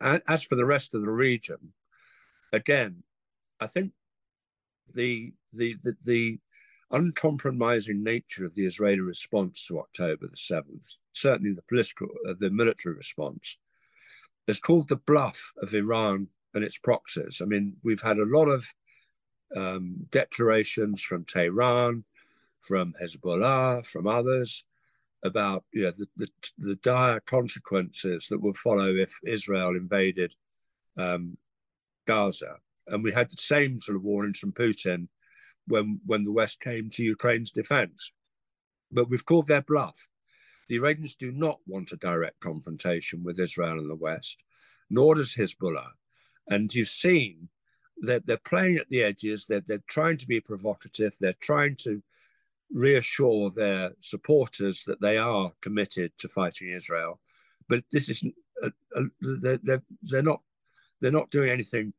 And 0.00 0.22
as 0.28 0.44
for 0.44 0.56
the 0.56 0.64
rest 0.64 0.94
of 0.94 1.00
the 1.00 1.10
region, 1.10 1.72
again, 2.52 3.02
I 3.60 3.66
think 3.66 3.92
the 4.94 5.32
the 5.52 5.74
the, 5.82 5.94
the 6.04 6.38
uncompromising 6.90 8.02
nature 8.02 8.44
of 8.44 8.54
the 8.54 8.66
Israeli 8.66 9.00
response 9.00 9.66
to 9.66 9.80
October 9.80 10.28
the 10.28 10.36
seventh, 10.36 10.88
certainly 11.12 11.52
the 11.52 11.62
political, 11.62 12.08
uh, 12.28 12.34
the 12.38 12.50
military 12.50 12.94
response, 12.94 13.58
is 14.46 14.60
called 14.60 14.88
the 14.88 14.96
bluff 14.96 15.52
of 15.62 15.74
Iran 15.74 16.28
and 16.54 16.62
its 16.62 16.78
proxies. 16.78 17.40
I 17.42 17.46
mean, 17.46 17.76
we've 17.82 18.00
had 18.00 18.18
a 18.18 18.24
lot 18.24 18.48
of 18.48 18.66
um, 19.54 20.06
declarations 20.10 21.02
from 21.02 21.24
Tehran, 21.24 22.04
from 22.60 22.94
Hezbollah, 23.00 23.86
from 23.86 24.06
others 24.06 24.64
about 25.22 25.64
you 25.72 25.82
know, 25.82 25.90
the, 25.90 26.06
the, 26.16 26.28
the 26.58 26.76
dire 26.76 27.20
consequences 27.20 28.28
that 28.28 28.40
would 28.40 28.56
follow 28.56 28.88
if 28.88 29.18
Israel 29.24 29.70
invaded 29.70 30.34
um, 30.96 31.36
Gaza. 32.06 32.56
And 32.88 33.02
we 33.02 33.12
had 33.12 33.30
the 33.30 33.36
same 33.36 33.78
sort 33.80 33.96
of 33.96 34.04
warnings 34.04 34.38
from 34.38 34.52
Putin 34.52 35.08
when 35.68 36.00
when 36.06 36.22
the 36.22 36.32
West 36.32 36.60
came 36.60 36.90
to 36.90 37.04
Ukraine's 37.04 37.50
defense. 37.50 38.12
But 38.92 39.08
we've 39.10 39.24
called 39.24 39.48
their 39.48 39.62
bluff. 39.62 40.08
The 40.68 40.76
Iranians 40.76 41.16
do 41.16 41.32
not 41.32 41.60
want 41.66 41.92
a 41.92 41.96
direct 41.96 42.40
confrontation 42.40 43.22
with 43.22 43.38
Israel 43.38 43.78
and 43.78 43.90
the 43.90 43.94
West, 43.96 44.42
nor 44.90 45.14
does 45.14 45.34
Hezbollah. 45.34 45.90
And 46.48 46.72
you've 46.74 46.88
seen 46.88 47.48
that 47.98 48.26
they're 48.26 48.36
playing 48.38 48.76
at 48.76 48.88
the 48.88 49.02
edges, 49.02 49.46
they're, 49.46 49.62
they're 49.66 49.82
trying 49.88 50.16
to 50.18 50.26
be 50.26 50.40
provocative, 50.40 51.16
they're 51.18 51.34
trying 51.40 51.76
to 51.76 52.02
reassure 52.72 53.50
their 53.50 53.92
supporters 54.00 54.84
that 54.84 55.00
they 55.00 55.18
are 55.18 55.52
committed 55.62 56.12
to 56.18 56.28
fighting 56.28 56.70
Israel. 56.70 57.20
But 57.68 57.84
this 57.92 58.08
is 58.08 58.24
uh, 58.62 58.70
uh, 58.94 59.02
they're, 59.40 59.58
they're, 59.62 59.82
they're 60.02 60.22
not 60.22 60.40
they're 61.00 61.12
not 61.12 61.30
doing 61.30 61.50
anything 61.50 61.92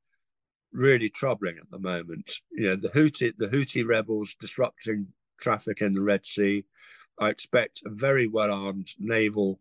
really 0.74 1.10
troubling 1.10 1.58
at 1.58 1.70
the 1.72 1.80
moment. 1.80 2.32
You 2.52 2.70
know, 2.70 2.76
the 2.76 2.90
Houthi 2.90 3.34
the 3.38 3.48
Houthi 3.48 3.86
rebels 3.86 4.36
disrupting 4.40 5.08
traffic 5.40 5.82
in 5.82 5.94
the 5.94 6.02
Red 6.02 6.26
Sea. 6.26 6.66
I 7.20 7.30
expect 7.30 7.82
a 7.86 7.90
very 7.90 8.28
well 8.28 8.52
armed 8.52 8.90
naval 9.00 9.60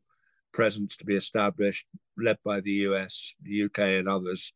presence 0.52 0.96
to 0.96 1.04
be 1.04 1.16
established, 1.16 1.86
led 2.16 2.38
by 2.44 2.60
the 2.60 2.72
US, 2.88 3.34
the 3.42 3.64
UK, 3.64 3.78
and 3.78 4.08
others, 4.08 4.52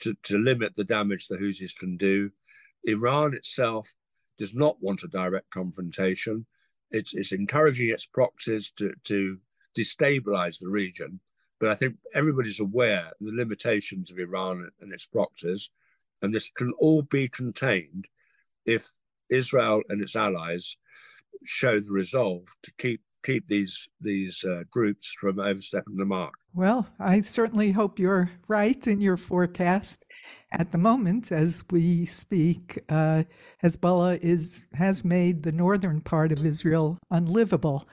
to, 0.00 0.14
to 0.24 0.38
limit 0.38 0.74
the 0.74 0.84
damage 0.84 1.28
the 1.28 1.36
Houthis 1.36 1.76
can 1.76 1.96
do. 1.96 2.30
Iran 2.84 3.34
itself 3.34 3.92
does 4.38 4.54
not 4.54 4.80
want 4.80 5.02
a 5.02 5.08
direct 5.08 5.50
confrontation. 5.50 6.46
It's, 6.90 7.14
it's 7.14 7.32
encouraging 7.32 7.90
its 7.90 8.06
proxies 8.06 8.70
to, 8.72 8.92
to 9.04 9.38
destabilize 9.76 10.58
the 10.58 10.68
region 10.68 11.20
but 11.58 11.68
I 11.68 11.74
think 11.74 11.96
everybody's 12.14 12.60
aware 12.60 13.06
of 13.06 13.26
the 13.26 13.32
limitations 13.32 14.10
of 14.10 14.18
Iran 14.18 14.68
and 14.80 14.92
its 14.92 15.06
proxies, 15.06 15.70
and 16.22 16.34
this 16.34 16.50
can 16.50 16.72
all 16.78 17.02
be 17.02 17.28
contained 17.28 18.06
if 18.66 18.90
Israel 19.30 19.82
and 19.88 20.00
its 20.00 20.16
allies 20.16 20.76
show 21.44 21.78
the 21.78 21.92
resolve 21.92 22.46
to 22.62 22.72
keep 22.78 23.00
keep 23.24 23.46
these 23.46 23.88
these 24.00 24.44
uh, 24.44 24.62
groups 24.70 25.12
from 25.20 25.38
overstepping 25.38 25.96
the 25.96 26.04
mark. 26.04 26.34
Well, 26.54 26.88
I 26.98 27.20
certainly 27.20 27.72
hope 27.72 27.98
you're 27.98 28.30
right 28.46 28.86
in 28.86 29.00
your 29.00 29.16
forecast. 29.16 30.04
At 30.50 30.72
the 30.72 30.78
moment, 30.78 31.30
as 31.30 31.62
we 31.70 32.06
speak, 32.06 32.78
uh, 32.88 33.24
Hezbollah 33.62 34.18
is 34.20 34.62
has 34.74 35.04
made 35.04 35.42
the 35.42 35.52
northern 35.52 36.00
part 36.00 36.32
of 36.32 36.46
Israel 36.46 36.98
unlivable. 37.10 37.86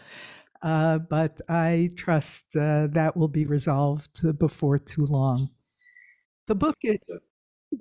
Uh, 0.65 0.97
but 0.97 1.39
I 1.47 1.89
trust 1.95 2.55
uh, 2.55 2.87
that 2.89 3.15
will 3.15 3.27
be 3.27 3.45
resolved 3.45 4.39
before 4.39 4.79
too 4.79 5.05
long. 5.05 5.49
The 6.47 6.55
book, 6.55 6.77
is, 6.81 6.97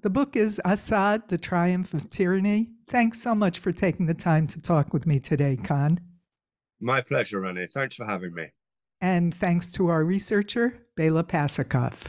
the 0.03 0.11
book 0.11 0.37
is 0.37 0.61
Assad, 0.66 1.29
The 1.29 1.38
Triumph 1.38 1.94
of 1.94 2.11
Tyranny. 2.11 2.73
Thanks 2.87 3.23
so 3.23 3.35
much 3.35 3.59
for 3.59 3.73
taking 3.73 4.05
the 4.05 4.12
time 4.12 4.47
to 4.49 4.61
talk 4.61 4.92
with 4.92 5.07
me 5.07 5.18
today, 5.18 5.57
Con. 5.57 5.99
My 6.79 7.01
pleasure, 7.01 7.40
Renee. 7.40 7.68
Thanks 7.73 7.97
for 7.97 8.05
having 8.05 8.35
me. 8.35 8.49
And 9.01 9.35
thanks 9.35 9.73
to 9.73 9.88
our 9.88 10.05
researcher, 10.05 10.87
Bela 10.94 11.25
Pasikoff. 11.25 12.09